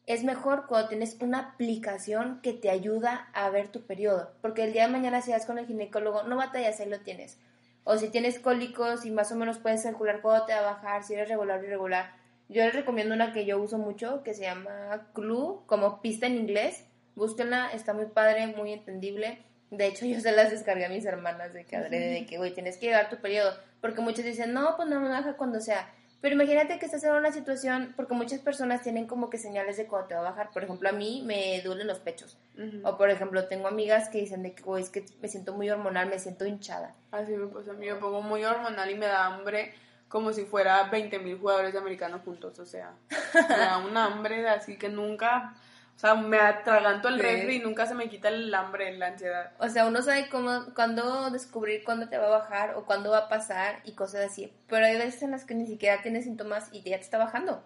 Es 0.08 0.24
mejor 0.24 0.66
cuando 0.66 0.88
tienes 0.90 1.16
una 1.22 1.38
aplicación 1.40 2.40
que 2.42 2.54
te 2.54 2.72
ayuda 2.72 3.30
a 3.34 3.50
ver 3.52 3.68
tu 3.68 3.82
periodo. 3.84 4.32
Porque 4.42 4.64
el 4.64 4.74
día 4.74 4.88
de 4.88 4.92
mañana 4.92 5.22
si 5.22 5.32
vas 5.32 5.46
con 5.46 5.60
el 5.60 5.68
ginecólogo, 5.68 6.24
no 6.24 6.38
batallas, 6.38 6.80
ahí 6.80 6.90
lo 6.90 7.00
tienes. 7.02 7.38
O 7.84 7.98
si 7.98 8.10
tienes 8.10 8.40
cólicos 8.40 9.06
y 9.06 9.12
más 9.12 9.32
o 9.32 9.36
menos 9.36 9.58
puedes 9.58 9.84
calcular 9.84 10.22
cuándo 10.22 10.46
te 10.46 10.54
va 10.54 10.60
a 10.60 10.74
bajar, 10.74 11.04
si 11.04 11.14
eres 11.14 11.30
regular 11.30 11.60
o 11.60 11.64
irregular. 11.64 12.14
Yo 12.50 12.64
les 12.64 12.74
recomiendo 12.74 13.14
una 13.14 13.32
que 13.32 13.46
yo 13.46 13.62
uso 13.62 13.78
mucho, 13.78 14.24
que 14.24 14.34
se 14.34 14.42
llama 14.42 15.08
Clue, 15.14 15.62
como 15.68 16.02
pista 16.02 16.26
en 16.26 16.36
inglés. 16.36 16.86
Búsquenla, 17.16 17.70
está 17.74 17.94
muy 17.94 18.08
padre, 18.08 18.48
muy 18.48 18.74
entendible. 18.74 19.40
De 19.70 19.86
hecho, 19.88 20.06
yo 20.08 20.20
se 20.20 20.32
las 20.32 20.52
descargué 20.52 20.86
a 20.86 20.90
mis 20.90 21.06
hermanas 21.06 21.54
de 21.54 21.66
que 21.66 21.76
adrede, 21.76 22.12
de 22.12 22.26
que, 22.26 22.38
güey, 22.38 22.54
tienes 22.54 22.78
que 22.78 22.88
llevar 22.88 23.10
tu 23.10 23.18
periodo. 23.18 23.54
Porque 23.82 24.02
muchos 24.02 24.26
dicen, 24.26 24.54
no, 24.54 24.76
pues 24.76 24.90
no 24.90 25.00
me 25.00 25.10
baja 25.10 25.38
cuando 25.38 25.62
sea. 25.62 25.94
Pero 26.22 26.36
imagínate 26.36 26.80
que 26.80 26.86
estás 26.86 27.04
en 27.04 27.14
una 27.14 27.32
situación, 27.32 27.94
porque 27.96 28.14
muchas 28.14 28.42
personas 28.42 28.82
tienen 28.82 29.08
como 29.08 29.30
que 29.30 29.38
señales 29.38 29.78
de 29.78 29.88
cuando 29.88 30.08
te 30.10 30.16
va 30.16 30.22
a 30.22 30.24
bajar. 30.32 30.52
Por 30.52 30.64
ejemplo, 30.64 30.90
a 30.90 30.92
mí 30.92 31.24
me 31.26 31.62
duelen 31.62 31.88
los 31.88 32.00
pechos. 32.00 32.38
O 32.84 32.98
por 32.98 33.10
ejemplo, 33.10 33.48
tengo 33.48 33.70
amigas 33.70 34.10
que 34.10 34.20
dicen 34.20 34.44
de 34.44 34.54
que, 34.54 34.64
güey, 34.64 34.84
es 34.84 34.90
que 34.90 35.06
me 35.22 35.30
siento 35.30 35.54
muy 35.54 35.70
hormonal, 35.70 36.10
me 36.10 36.20
siento 36.20 36.46
hinchada. 36.46 36.94
Así 37.12 37.32
me 37.32 37.48
pasa 37.48 37.72
a 37.72 37.74
mí, 37.74 37.88
me 37.88 37.96
pongo 37.96 38.22
muy 38.22 38.44
hormonal 38.44 38.92
y 38.92 38.96
me 38.96 39.06
da 39.06 39.28
hambre 39.28 39.74
como 40.10 40.34
si 40.34 40.44
fuera 40.44 40.84
20 40.90 41.20
mil 41.20 41.38
jugadores 41.38 41.76
americanos 41.76 42.22
juntos, 42.26 42.58
o 42.60 42.66
sea, 42.66 42.94
me 43.34 43.58
da 43.58 43.78
un 43.78 43.96
hambre 43.96 44.50
así 44.50 44.76
que 44.76 44.90
nunca, 44.90 45.54
o 46.00 46.02
sea, 46.02 46.16
me 46.16 46.40
atraganto 46.40 47.10
el 47.10 47.20
refri 47.20 47.58
y 47.58 47.60
nunca 47.60 47.86
se 47.86 47.94
me 47.94 48.08
quita 48.08 48.30
el 48.30 48.54
hambre, 48.54 48.96
la 48.98 49.08
ansiedad. 49.08 49.52
O 49.60 49.68
sea, 49.68 49.86
uno 49.86 50.02
sabe 50.02 50.30
cómo, 50.30 50.68
cuándo 50.74 51.30
descubrir 51.30 51.84
cuándo 51.84 52.08
te 52.08 52.18
va 52.18 52.28
a 52.28 52.40
bajar 52.40 52.76
o 52.78 52.86
cuándo 52.86 53.12
va 53.12 53.18
a 53.18 53.28
pasar 53.28 53.82
y 53.84 53.92
cosas 53.92 54.32
así. 54.32 54.50
Pero 54.70 54.86
hay 54.86 54.96
veces 54.98 55.24
en 55.24 55.32
las 55.32 55.44
que 55.44 55.56
ni 55.56 55.68
siquiera 55.68 56.02
tienes 56.02 56.24
síntomas 56.24 56.70
y 56.72 56.84
ya 56.84 56.96
te 56.96 57.04
está 57.04 57.18
bajando. 57.18 57.62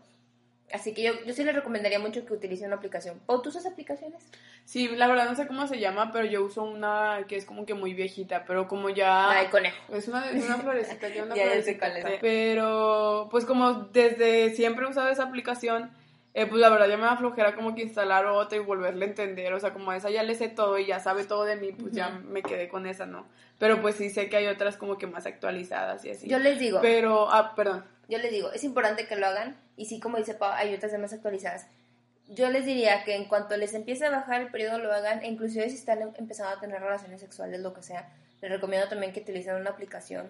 Así 0.73 0.95
que 0.95 1.03
yo, 1.03 1.13
yo 1.27 1.33
sí 1.35 1.43
les 1.43 1.53
recomendaría 1.53 1.99
mucho 1.99 2.25
que 2.25 2.33
utilicen 2.33 2.65
una 2.69 2.77
aplicación. 2.77 3.21
¿O 3.27 3.39
tú 3.39 3.49
usas 3.49 3.67
aplicaciones? 3.67 4.23
Sí, 4.65 4.87
la 4.87 5.05
verdad 5.05 5.29
no 5.29 5.35
sé 5.35 5.45
cómo 5.45 5.67
se 5.67 5.77
llama, 5.79 6.11
pero 6.11 6.25
yo 6.25 6.43
uso 6.43 6.63
una 6.63 7.25
que 7.27 7.35
es 7.35 7.45
como 7.45 7.67
que 7.67 7.75
muy 7.75 7.93
viejita, 7.93 8.45
pero 8.47 8.67
como 8.67 8.89
ya... 8.89 9.29
Ay, 9.29 9.47
conejo. 9.51 9.77
Es 9.95 10.07
una, 10.07 10.27
es 10.31 10.43
una 10.43 10.57
florecita, 10.57 11.07
ya 11.09 11.23
una 11.25 11.35
Ya, 11.35 11.43
ya 11.43 11.61
sé 11.61 11.75
florecita. 11.75 12.01
cuál 12.01 12.13
es. 12.13 12.19
Pero, 12.19 13.27
pues 13.29 13.45
como 13.45 13.73
desde 13.73 14.55
siempre 14.55 14.87
he 14.87 14.89
usado 14.89 15.09
esa 15.09 15.21
aplicación, 15.21 15.91
eh, 16.33 16.45
pues 16.47 16.59
la 16.59 16.69
verdad 16.69 16.87
ya 16.87 16.97
me 16.97 17.03
da 17.05 17.15
flojera 17.17 17.55
como 17.55 17.75
que 17.75 17.83
instalar 17.83 18.25
otra 18.25 18.57
y 18.57 18.61
volverle 18.61 19.05
a 19.05 19.07
entender. 19.09 19.53
O 19.53 19.59
sea, 19.59 19.71
como 19.73 19.91
a 19.91 19.97
esa 19.97 20.09
ya 20.09 20.23
le 20.23 20.35
sé 20.35 20.49
todo 20.49 20.79
y 20.79 20.85
ya 20.87 20.99
sabe 20.99 21.23
todo 21.25 21.45
de 21.45 21.55
mí, 21.55 21.71
pues 21.71 21.93
ya 21.93 22.09
me 22.09 22.41
quedé 22.41 22.69
con 22.69 22.87
esa, 22.87 23.05
¿no? 23.05 23.27
Pero 23.59 23.81
pues 23.81 23.95
sí 23.95 24.09
sé 24.09 24.29
que 24.29 24.37
hay 24.37 24.47
otras 24.47 24.77
como 24.77 24.97
que 24.97 25.05
más 25.07 25.25
actualizadas 25.25 26.03
y 26.05 26.09
así. 26.11 26.27
Yo 26.27 26.39
les 26.39 26.57
digo, 26.59 26.79
Pero, 26.81 27.31
ah, 27.31 27.53
perdón. 27.55 27.85
yo 28.09 28.17
les 28.17 28.31
digo, 28.31 28.51
es 28.51 28.63
importante 28.63 29.05
que 29.07 29.15
lo 29.15 29.27
hagan 29.27 29.55
y 29.77 29.85
sí, 29.85 29.99
como 29.99 30.17
dice 30.17 30.33
Pau, 30.33 30.51
hay 30.51 30.73
otras 30.73 30.97
más 30.99 31.13
actualizadas. 31.13 31.67
Yo 32.29 32.49
les 32.49 32.65
diría 32.65 33.03
que 33.03 33.15
en 33.15 33.25
cuanto 33.25 33.55
les 33.57 33.73
empiece 33.73 34.05
a 34.05 34.09
bajar 34.09 34.41
el 34.41 34.47
periodo 34.49 34.79
lo 34.79 34.91
hagan, 34.93 35.21
e 35.23 35.27
inclusive 35.27 35.69
si 35.69 35.75
están 35.75 36.01
em- 36.01 36.13
empezando 36.17 36.55
a 36.55 36.59
tener 36.59 36.81
relaciones 36.81 37.19
sexuales, 37.21 37.59
lo 37.59 37.73
que 37.73 37.83
sea, 37.83 38.09
les 38.41 38.49
recomiendo 38.49 38.87
también 38.87 39.11
que 39.13 39.19
utilicen 39.19 39.55
una 39.55 39.71
aplicación. 39.71 40.29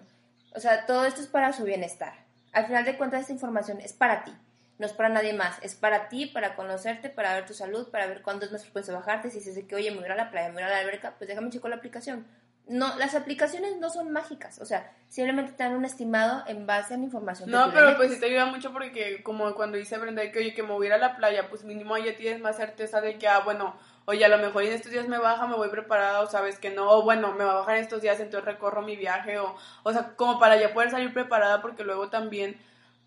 O 0.54 0.60
sea, 0.60 0.86
todo 0.86 1.04
esto 1.06 1.20
es 1.20 1.28
para 1.28 1.52
su 1.52 1.64
bienestar. 1.64 2.12
Al 2.52 2.66
final 2.66 2.84
de 2.84 2.96
cuentas, 2.96 3.22
esta 3.22 3.32
información 3.32 3.80
es 3.80 3.92
para 3.92 4.24
ti, 4.24 4.32
no 4.78 4.86
es 4.86 4.92
para 4.92 5.08
nadie 5.08 5.32
más. 5.32 5.58
Es 5.62 5.74
para 5.74 6.08
ti, 6.08 6.26
para 6.26 6.56
conocerte, 6.56 7.10
para 7.10 7.34
ver 7.34 7.46
tu 7.46 7.54
salud, 7.54 7.88
para 7.90 8.06
ver 8.06 8.22
cuándo 8.22 8.44
es 8.44 8.52
más 8.52 8.62
frecuente 8.62 8.92
bajarte. 8.92 9.30
Si 9.30 9.38
dices 9.38 9.54
de 9.54 9.66
que, 9.66 9.76
oye, 9.76 9.90
me 9.90 10.00
voy 10.00 10.08
a 10.08 10.14
la 10.14 10.30
playa, 10.30 10.48
me 10.48 10.54
voy 10.54 10.64
a 10.64 10.68
la 10.68 10.78
alberca, 10.78 11.14
pues 11.18 11.28
déjame 11.28 11.50
checar 11.50 11.70
la 11.70 11.76
aplicación. 11.76 12.26
No, 12.66 12.96
las 12.96 13.14
aplicaciones 13.14 13.76
no 13.76 13.90
son 13.90 14.10
mágicas, 14.10 14.58
o 14.58 14.64
sea, 14.64 14.90
simplemente 15.10 15.52
te 15.52 15.64
dan 15.64 15.74
un 15.74 15.84
estimado 15.84 16.44
en 16.46 16.66
base 16.66 16.94
a 16.94 16.96
la 16.96 17.04
información. 17.04 17.50
No, 17.50 17.70
pero 17.74 17.94
pues 17.98 18.14
sí 18.14 18.18
te 18.18 18.24
ayuda 18.24 18.46
mucho 18.46 18.72
porque 18.72 19.22
como 19.22 19.54
cuando 19.54 19.76
dice 19.76 19.98
Brenda 19.98 20.32
que 20.32 20.38
oye 20.38 20.54
que 20.54 20.62
me 20.62 20.72
voy 20.72 20.86
a 20.86 20.88
ir 20.88 20.92
a 20.94 20.98
la 20.98 21.16
playa, 21.16 21.50
pues 21.50 21.62
mínimo 21.64 21.98
ya 21.98 22.16
tienes 22.16 22.40
más 22.40 22.56
certeza 22.56 23.02
de 23.02 23.18
que, 23.18 23.28
ah, 23.28 23.40
bueno, 23.40 23.76
oye, 24.06 24.24
a 24.24 24.28
lo 24.28 24.38
mejor 24.38 24.62
en 24.62 24.72
estos 24.72 24.90
días 24.90 25.08
me 25.08 25.18
baja, 25.18 25.46
me 25.46 25.56
voy 25.56 25.68
preparada 25.68 26.22
o 26.22 26.26
sabes 26.26 26.58
que 26.58 26.70
no, 26.70 26.90
o 26.90 27.02
bueno, 27.02 27.32
me 27.32 27.44
va 27.44 27.52
a 27.52 27.56
bajar 27.56 27.76
en 27.76 27.82
estos 27.82 28.00
días, 28.00 28.18
entonces 28.18 28.46
recorro 28.46 28.80
mi 28.80 28.96
viaje 28.96 29.38
o, 29.38 29.54
o 29.82 29.92
sea, 29.92 30.14
como 30.16 30.38
para 30.38 30.56
ya 30.56 30.72
poder 30.72 30.90
salir 30.90 31.12
preparada 31.12 31.60
porque 31.60 31.84
luego 31.84 32.08
también, 32.08 32.58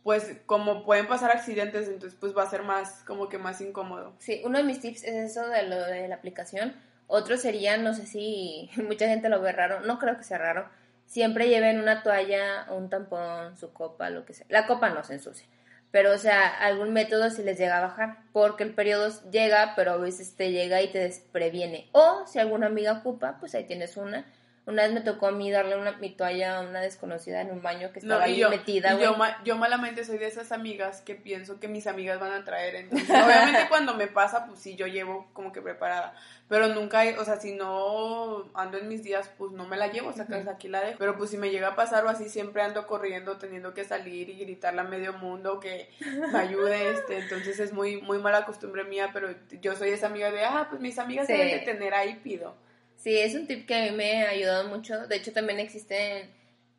pues 0.04 0.38
como 0.46 0.86
pueden 0.86 1.08
pasar 1.08 1.32
accidentes, 1.32 1.88
entonces 1.88 2.18
pues 2.20 2.36
va 2.36 2.44
a 2.44 2.50
ser 2.50 2.64
más, 2.64 3.04
como 3.06 3.30
que 3.30 3.38
más 3.38 3.60
incómodo. 3.62 4.14
Sí, 4.20 4.42
uno 4.46 4.58
de 4.58 4.64
mis 4.64 4.80
tips 4.80 5.04
es 5.04 5.32
eso 5.32 5.48
de 5.48 5.64
lo 5.64 5.76
de 5.86 6.08
la 6.08 6.16
aplicación. 6.16 6.76
Otro 7.08 7.38
sería, 7.38 7.78
no 7.78 7.94
sé 7.94 8.06
si 8.06 8.70
mucha 8.78 9.08
gente 9.08 9.30
lo 9.30 9.42
ve 9.42 9.52
raro, 9.52 9.82
no 9.82 10.00
creo 10.00 10.18
que 10.18 10.24
sea 10.24 10.38
raro. 10.38 10.70
Siempre 11.06 11.48
lleven 11.48 11.80
una 11.80 12.04
toalla, 12.04 12.68
un 12.70 12.90
tampón, 12.90 13.58
su 13.58 13.72
copa, 13.72 14.10
lo 14.10 14.26
que 14.26 14.34
sea. 14.34 14.46
La 14.50 14.68
copa 14.68 14.90
no 14.90 15.04
se 15.04 15.14
ensucia. 15.14 15.48
pero 15.92 16.14
o 16.14 16.18
sea, 16.18 16.48
algún 16.48 16.92
método 16.92 17.30
si 17.30 17.44
les 17.44 17.58
llega 17.58 17.78
a 17.78 17.82
bajar, 17.82 18.18
porque 18.34 18.64
el 18.64 18.74
periodo 18.74 19.10
llega, 19.32 19.74
pero 19.76 19.94
a 19.94 19.98
veces 19.98 20.36
te 20.36 20.52
llega 20.52 20.82
y 20.82 20.92
te 20.92 21.00
despreviene. 21.00 21.90
O 21.94 22.26
si 22.28 22.40
alguna 22.40 22.68
amiga 22.68 22.94
ocupa, 22.94 23.38
pues 23.40 23.56
ahí 23.56 23.64
tienes 23.66 23.96
una. 23.98 24.26
Una 24.68 24.84
vez 24.84 24.92
me 24.92 25.00
tocó 25.00 25.28
a 25.28 25.32
mí 25.32 25.50
darle 25.50 25.78
una, 25.78 25.94
mi 25.94 26.10
toalla 26.10 26.58
a 26.58 26.60
una 26.60 26.82
desconocida 26.82 27.40
en 27.40 27.52
un 27.52 27.62
baño 27.62 27.94
que 27.94 28.00
estaba 28.00 28.26
ahí 28.26 28.36
yo, 28.36 28.50
metida. 28.50 29.00
yo, 29.00 29.16
yo, 29.46 29.56
malamente 29.56 30.04
soy 30.04 30.18
de 30.18 30.28
esas 30.28 30.52
amigas 30.52 31.00
que 31.00 31.16
pienso 31.16 31.58
que 31.62 31.70
mis 31.70 31.88
amigas 31.88 32.20
van 32.20 32.34
a 32.34 32.44
traer. 32.44 32.76
Entonces, 32.76 33.10
obviamente 33.10 33.70
cuando 33.70 33.94
me 33.94 34.08
pasa, 34.08 34.46
pues 34.46 34.60
sí, 34.60 34.76
yo 34.76 34.86
llevo 34.86 35.30
como 35.32 35.54
que 35.54 35.62
preparada. 35.62 36.14
Pero 36.50 36.68
nunca, 36.68 37.04
o 37.18 37.24
sea, 37.24 37.40
si 37.40 37.54
no 37.54 38.50
ando 38.56 38.78
en 38.78 38.90
mis 38.90 39.04
días, 39.04 39.32
pues 39.38 39.54
no 39.54 39.66
me 39.66 39.78
la 39.78 39.88
llevo, 39.88 40.10
o 40.10 40.14
sea, 40.14 40.28
aquí 40.52 40.68
la 40.68 40.82
dejo. 40.82 41.00
Pero 41.00 41.18
pues 41.18 41.30
si 41.30 41.38
me 41.38 41.50
llega 41.50 41.70
a 41.70 41.76
pasar 41.76 42.04
o 42.06 42.10
así, 42.10 42.28
siempre 42.28 42.62
ando 42.62 42.88
corriendo, 42.88 43.38
teniendo 43.38 43.74
que 43.74 43.86
salir 43.86 44.30
y 44.30 44.38
gritarle 44.38 44.82
a 44.82 44.84
medio 44.84 45.14
mundo 45.14 45.62
que 45.62 45.90
me 46.34 46.40
ayude. 46.40 46.90
este 46.92 47.20
Entonces 47.20 47.62
es 47.62 47.72
muy, 47.72 48.02
muy 48.02 48.18
mala 48.18 48.44
costumbre 48.44 48.84
mía, 48.84 49.12
pero 49.14 49.30
yo 49.62 49.78
soy 49.78 49.92
esa 49.92 50.08
amiga 50.08 50.30
de, 50.30 50.44
ah, 50.44 50.68
pues 50.70 50.82
mis 50.82 51.00
amigas 51.00 51.26
deben 51.26 51.52
de 51.52 51.60
tener 51.60 51.94
ahí, 51.94 52.20
pido. 52.22 52.67
Sí, 52.98 53.16
es 53.16 53.36
un 53.36 53.48
tip 53.48 53.68
que 53.68 53.76
a 53.76 53.84
mí 53.84 53.92
me 53.92 54.24
ha 54.24 54.30
ayudado 54.32 54.68
mucho. 54.70 55.08
De 55.08 55.16
hecho, 55.16 55.32
también 55.32 55.60
existen 55.60 56.30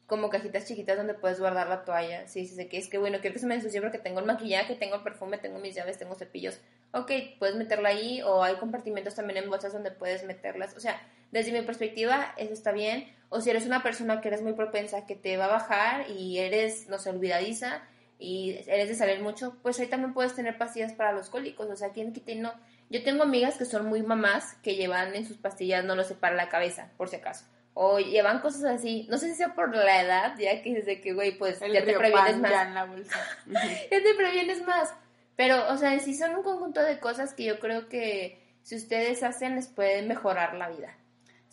como 0.07 0.31
cajitas 0.31 0.65
chiquitas 0.65 0.97
donde 0.97 1.15
puedes 1.15 1.39
guardar 1.39 1.69
la 1.69 1.85
toalla. 1.85 2.27
Sí, 2.27 2.45
sí, 2.47 2.55
sé 2.55 2.69
que 2.69 2.79
es 2.79 2.89
que 2.89 2.99
bueno, 2.99 3.19
quiero 3.21 3.35
que 3.35 3.41
se 3.41 3.47
me 3.47 3.55
ensucie 3.55 3.81
porque 3.81 3.99
tengo 3.99 4.21
el 4.21 4.27
maquillaje, 4.27 4.75
tengo 4.75 4.97
el 4.97 5.03
perfume, 5.03 5.39
tengo 5.39 5.59
mis 5.61 5.75
llaves, 5.75 5.99
tengo 5.99 6.15
cepillos. 6.17 6.61
Ok, 6.93 7.13
puedes 7.39 7.57
meterla 7.57 7.91
ahí 7.91 8.23
o 8.23 8.43
hay 8.43 8.57
compartimentos 8.57 9.15
también 9.15 9.45
en 9.45 9.51
bolsas 9.51 9.73
donde 9.73 9.91
puedes 9.91 10.25
meterlas. 10.25 10.77
O 10.77 10.81
sea, 10.81 11.01
desde 11.31 11.53
mi 11.53 11.63
perspectiva, 11.63 12.35
eso 12.37 12.53
está 12.53 12.73
bien. 12.73 13.15
O 13.29 13.41
si 13.41 13.51
eres 13.51 13.67
una 13.67 13.83
persona 13.83 14.21
que 14.21 14.29
eres 14.29 14.43
muy 14.43 14.55
propensa, 14.55 15.07
que 15.07 15.15
te 15.15 15.37
va 15.37 15.45
a 15.45 15.49
bajar 15.49 16.11
y 16.11 16.39
eres, 16.39 16.89
no 16.89 16.99
sé, 16.99 17.11
olvidadiza 17.11 17.83
y 18.19 18.59
eres 18.67 18.89
de 18.89 18.95
salir 18.95 19.21
mucho, 19.21 19.57
pues 19.63 19.79
ahí 19.79 19.87
también 19.87 20.15
puedes 20.15 20.35
tener 20.35 20.59
pastillas 20.59 20.95
para 20.95 21.13
los 21.13 21.29
cólicos. 21.29 21.69
O 21.69 21.77
sea, 21.77 21.91
¿quién 21.91 22.13
quita 22.13 22.33
no? 22.35 22.53
Yo 22.91 23.03
tengo 23.03 23.23
amigas 23.23 23.57
que 23.57 23.65
son 23.65 23.87
muy 23.87 24.03
mamás 24.03 24.55
que 24.63 24.77
llevan 24.77 25.15
en 25.15 25.27
sus 25.27 25.37
pastillas, 25.37 25.85
no 25.85 25.95
lo 25.95 26.05
sé, 26.05 26.15
para 26.15 26.37
la 26.37 26.49
cabeza, 26.49 26.91
por 26.97 27.09
si 27.09 27.17
acaso. 27.17 27.45
O 27.75 27.99
llevan 27.99 28.41
cosas 28.41 28.65
así, 28.65 29.07
no 29.11 29.19
sé 29.19 29.29
si 29.29 29.35
sea 29.35 29.55
por 29.55 29.75
la 29.75 30.03
edad, 30.03 30.35
ya 30.39 30.63
que 30.63 30.75
desde 30.75 31.01
que, 31.01 31.13
güey, 31.13 31.39
pues 31.39 31.61
ya 31.61 31.85
te 31.85 31.97
previenes 31.97 32.39
más. 32.39 32.51
Ya, 32.51 32.65
ya 33.91 34.03
te 34.03 34.15
previenes 34.17 34.67
más. 34.67 34.95
Pero, 35.37 35.73
o 35.73 35.77
sea, 35.77 35.97
sí 36.01 36.15
son 36.17 36.35
un 36.35 36.43
conjunto 36.43 36.83
de 36.83 36.99
cosas 36.99 37.35
que 37.35 37.45
yo 37.45 37.61
creo 37.61 37.89
que 37.89 38.43
si 38.63 38.75
ustedes 38.75 39.23
hacen 39.23 39.55
les 39.55 39.69
puede 39.69 40.03
mejorar 40.03 40.55
la 40.55 40.69
vida. 40.69 40.97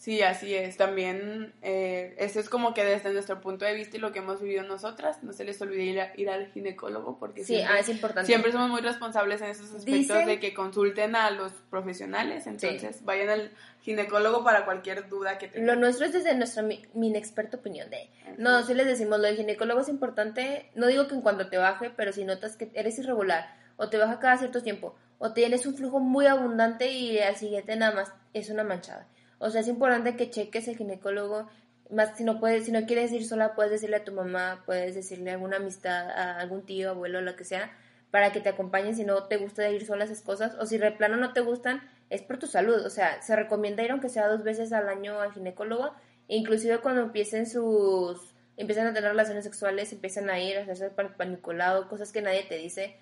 Sí, 0.06 0.22
así 0.22 0.54
es. 0.54 0.78
También 0.78 1.52
eh, 1.64 2.14
eso 2.20 2.40
es 2.40 2.48
como 2.48 2.76
que 2.76 2.86
desde 2.86 3.12
nuestro 3.12 3.42
punto 3.42 3.66
de 3.66 3.74
vista 3.74 3.98
y 3.98 4.00
lo 4.00 4.12
que 4.12 4.20
hemos 4.20 4.40
vivido 4.40 4.62
nosotras, 4.62 5.24
no 5.24 5.34
se 5.34 5.44
les 5.44 5.60
olvide 5.64 6.12
ir, 6.16 6.30
al 6.30 6.46
ginecólogo 6.52 7.18
porque 7.18 7.44
sí, 7.44 7.56
siempre, 7.56 7.76
ah, 7.76 7.80
es 7.80 7.90
importante. 7.90 8.28
siempre 8.28 8.52
somos 8.52 8.70
muy 8.70 8.82
responsables 8.82 9.42
en 9.42 9.48
esos 9.50 9.74
aspectos 9.74 10.28
de 10.28 10.40
que 10.40 10.54
consulten 10.54 11.16
a 11.16 11.32
los 11.32 11.54
profesionales, 11.72 12.46
entonces 12.46 13.04
vayan 13.04 13.30
al 13.30 13.52
ginecólogo 13.82 14.44
para 14.44 14.64
cualquier 14.64 15.10
duda 15.10 15.40
que 15.40 15.48
tengan. 15.48 15.66
Lo 15.66 15.76
nuestro 15.76 16.06
es 16.06 16.14
desde 16.14 16.36
nuestra 16.36 16.62
mi, 16.62 16.84
inexperta 16.94 17.58
opinión 17.58 17.90
de, 17.90 18.08
no, 18.38 18.62
si 18.62 18.76
les 18.76 18.86
decimos, 18.86 19.18
lo 19.18 19.26
del 19.26 19.38
ginecólogo 19.38 19.82
es 19.82 19.90
importante, 19.90 20.70
no 20.76 20.86
digo 20.86 21.08
que 21.08 21.16
en 21.16 21.22
cuanto 21.22 21.50
te 21.50 21.58
baje, 21.58 21.90
pero 21.90 22.14
si 22.14 22.26
notas 22.26 22.58
que 22.58 22.70
eres 22.76 23.00
irregular 23.00 23.56
o 23.76 23.90
te 23.90 23.98
baja 23.98 24.20
cada 24.20 24.38
cierto 24.38 24.62
tiempo 24.62 24.96
o 25.18 25.34
tienes 25.34 25.66
un 25.66 25.76
flujo 25.76 26.00
muy 26.00 26.28
abundante 26.28 26.92
y 26.92 27.18
al 27.18 27.38
siguiente 27.38 27.76
nada 27.76 27.96
más 27.96 28.14
es 28.36 28.52
una 28.52 28.64
manchada 28.64 29.08
o 29.46 29.50
sea, 29.52 29.62
es 29.62 29.68
importante 29.68 30.16
que 30.16 30.30
cheques 30.32 30.68
el 30.68 30.76
ginecólogo. 30.76 31.48
Más 31.92 32.18
si 32.18 32.24
no 32.24 32.40
puedes, 32.40 32.66
si 32.66 32.72
no 32.72 32.86
quieres 32.88 33.12
ir 33.12 33.26
sola, 33.28 33.54
puedes 33.54 33.72
decirle 33.72 33.98
a 33.98 34.04
tu 34.04 34.12
mamá, 34.12 34.64
puedes 34.66 34.96
decirle 34.96 35.30
a 35.30 35.34
alguna 35.36 35.58
amistad, 35.58 36.10
a 36.10 36.40
algún 36.40 36.66
tío, 36.66 36.90
abuelo, 36.90 37.22
lo 37.22 37.36
que 37.36 37.44
sea, 37.44 37.72
para 38.10 38.32
que 38.32 38.42
te 38.42 38.50
acompañen 38.50 38.96
si 38.96 39.04
no 39.04 39.24
te 39.26 39.38
gusta 39.38 39.70
ir 39.70 39.86
sola 39.86 40.06
esas 40.06 40.22
cosas. 40.22 40.56
O 40.60 40.66
si 40.66 40.80
de 40.80 40.92
plano 40.92 41.18
no 41.18 41.32
te 41.34 41.42
gustan, 41.42 41.82
es 42.10 42.24
por 42.24 42.40
tu 42.40 42.48
salud. 42.48 42.84
O 42.86 42.90
sea, 42.90 43.22
se 43.22 43.36
recomienda 43.36 43.84
ir 43.84 43.92
aunque 43.92 44.10
sea 44.10 44.28
dos 44.28 44.44
veces 44.44 44.74
al 44.74 44.90
año 44.90 45.20
al 45.22 45.32
ginecólogo. 45.32 45.94
Inclusive 46.28 46.80
cuando 46.80 47.04
empiecen 47.04 47.46
sus 47.46 48.34
empiezan 48.58 48.88
a 48.88 48.94
tener 48.94 49.12
relaciones 49.12 49.44
sexuales, 49.44 49.92
empiezan 49.94 50.30
a 50.30 50.40
ir 50.40 50.58
a 50.58 50.62
hacerse 50.62 50.90
paniculado, 50.90 51.88
cosas 51.88 52.12
que 52.12 52.22
nadie 52.22 52.44
te 52.44 52.58
dice. 52.58 52.96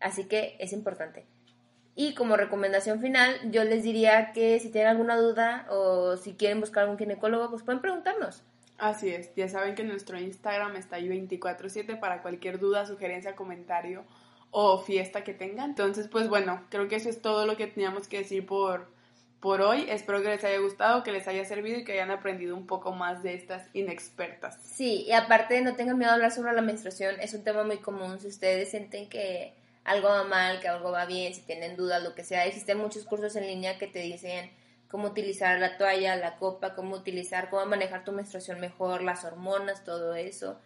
Así 0.00 0.24
que 0.24 0.56
es 0.58 0.72
importante. 0.72 1.24
Y 1.96 2.14
como 2.14 2.36
recomendación 2.36 3.00
final, 3.00 3.38
yo 3.50 3.62
les 3.64 3.84
diría 3.84 4.32
que 4.32 4.58
si 4.58 4.70
tienen 4.70 4.90
alguna 4.90 5.16
duda 5.16 5.66
o 5.70 6.16
si 6.16 6.34
quieren 6.34 6.60
buscar 6.60 6.84
algún 6.84 6.98
ginecólogo, 6.98 7.50
pues 7.50 7.62
pueden 7.62 7.80
preguntarnos. 7.80 8.42
Así 8.78 9.08
es, 9.10 9.32
ya 9.36 9.48
saben 9.48 9.76
que 9.76 9.84
nuestro 9.84 10.18
Instagram 10.18 10.74
está 10.76 10.96
ahí 10.96 11.08
24/7 11.08 11.98
para 12.00 12.22
cualquier 12.22 12.58
duda, 12.58 12.86
sugerencia, 12.86 13.36
comentario 13.36 14.04
o 14.50 14.78
fiesta 14.78 15.22
que 15.22 15.34
tengan. 15.34 15.70
Entonces, 15.70 16.08
pues 16.08 16.28
bueno, 16.28 16.64
creo 16.70 16.88
que 16.88 16.96
eso 16.96 17.08
es 17.08 17.22
todo 17.22 17.46
lo 17.46 17.56
que 17.56 17.68
teníamos 17.68 18.08
que 18.08 18.18
decir 18.18 18.44
por, 18.44 18.88
por 19.38 19.62
hoy. 19.62 19.86
Espero 19.88 20.22
que 20.22 20.28
les 20.28 20.42
haya 20.42 20.58
gustado, 20.58 21.04
que 21.04 21.12
les 21.12 21.28
haya 21.28 21.44
servido 21.44 21.78
y 21.78 21.84
que 21.84 21.92
hayan 21.92 22.10
aprendido 22.10 22.56
un 22.56 22.66
poco 22.66 22.92
más 22.92 23.22
de 23.22 23.34
estas 23.34 23.68
inexpertas. 23.72 24.58
Sí, 24.62 25.04
y 25.06 25.12
aparte 25.12 25.60
no 25.60 25.76
tengan 25.76 25.98
miedo 25.98 26.10
a 26.10 26.14
hablar 26.14 26.32
sobre 26.32 26.52
la 26.52 26.62
menstruación, 26.62 27.16
es 27.20 27.32
un 27.34 27.44
tema 27.44 27.62
muy 27.62 27.78
común. 27.78 28.18
Si 28.18 28.26
ustedes 28.26 28.70
sienten 28.70 29.08
que 29.08 29.54
algo 29.84 30.08
va 30.08 30.24
mal, 30.24 30.60
que 30.60 30.68
algo 30.68 30.90
va 30.90 31.06
bien, 31.06 31.34
si 31.34 31.42
tienen 31.42 31.76
dudas, 31.76 32.02
lo 32.02 32.14
que 32.14 32.24
sea. 32.24 32.46
Existen 32.46 32.78
muchos 32.78 33.04
cursos 33.04 33.36
en 33.36 33.46
línea 33.46 33.78
que 33.78 33.86
te 33.86 34.00
dicen 34.00 34.50
cómo 34.88 35.08
utilizar 35.08 35.58
la 35.58 35.76
toalla, 35.76 36.16
la 36.16 36.36
copa, 36.36 36.74
cómo 36.74 36.96
utilizar, 36.96 37.50
cómo 37.50 37.66
manejar 37.66 38.04
tu 38.04 38.12
menstruación 38.12 38.60
mejor, 38.60 39.02
las 39.02 39.24
hormonas, 39.24 39.84
todo 39.84 40.14
eso. 40.14 40.58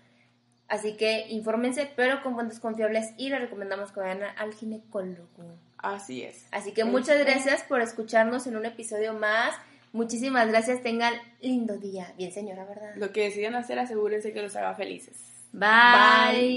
Así 0.69 0.97
que 0.97 1.27
infórmense, 1.29 1.91
pero 1.97 2.23
con 2.23 2.35
fuentes 2.35 2.61
confiables 2.61 3.13
y 3.17 3.31
les 3.31 3.41
recomendamos 3.41 3.91
que 3.91 4.01
vayan 4.01 4.23
al 4.37 4.53
ginecólogo. 4.53 5.57
Así 5.79 6.23
es. 6.23 6.47
Así 6.51 6.73
que 6.73 6.85
muchas 6.85 7.19
gracias 7.19 7.63
por 7.63 7.81
escucharnos 7.81 8.47
en 8.47 8.57
un 8.57 8.67
episodio 8.67 9.15
más. 9.15 9.55
Muchísimas 9.93 10.47
gracias, 10.49 10.83
tengan 10.83 11.15
lindo 11.41 11.79
día. 11.79 12.13
Bien, 12.19 12.31
señora, 12.31 12.67
¿verdad? 12.67 12.95
Lo 12.97 13.13
que 13.13 13.23
decidan 13.23 13.55
hacer, 13.55 13.79
asegúrense 13.79 14.33
que 14.33 14.43
los 14.43 14.55
haga 14.57 14.75
felices. 14.75 15.17
Bye. 15.53 16.57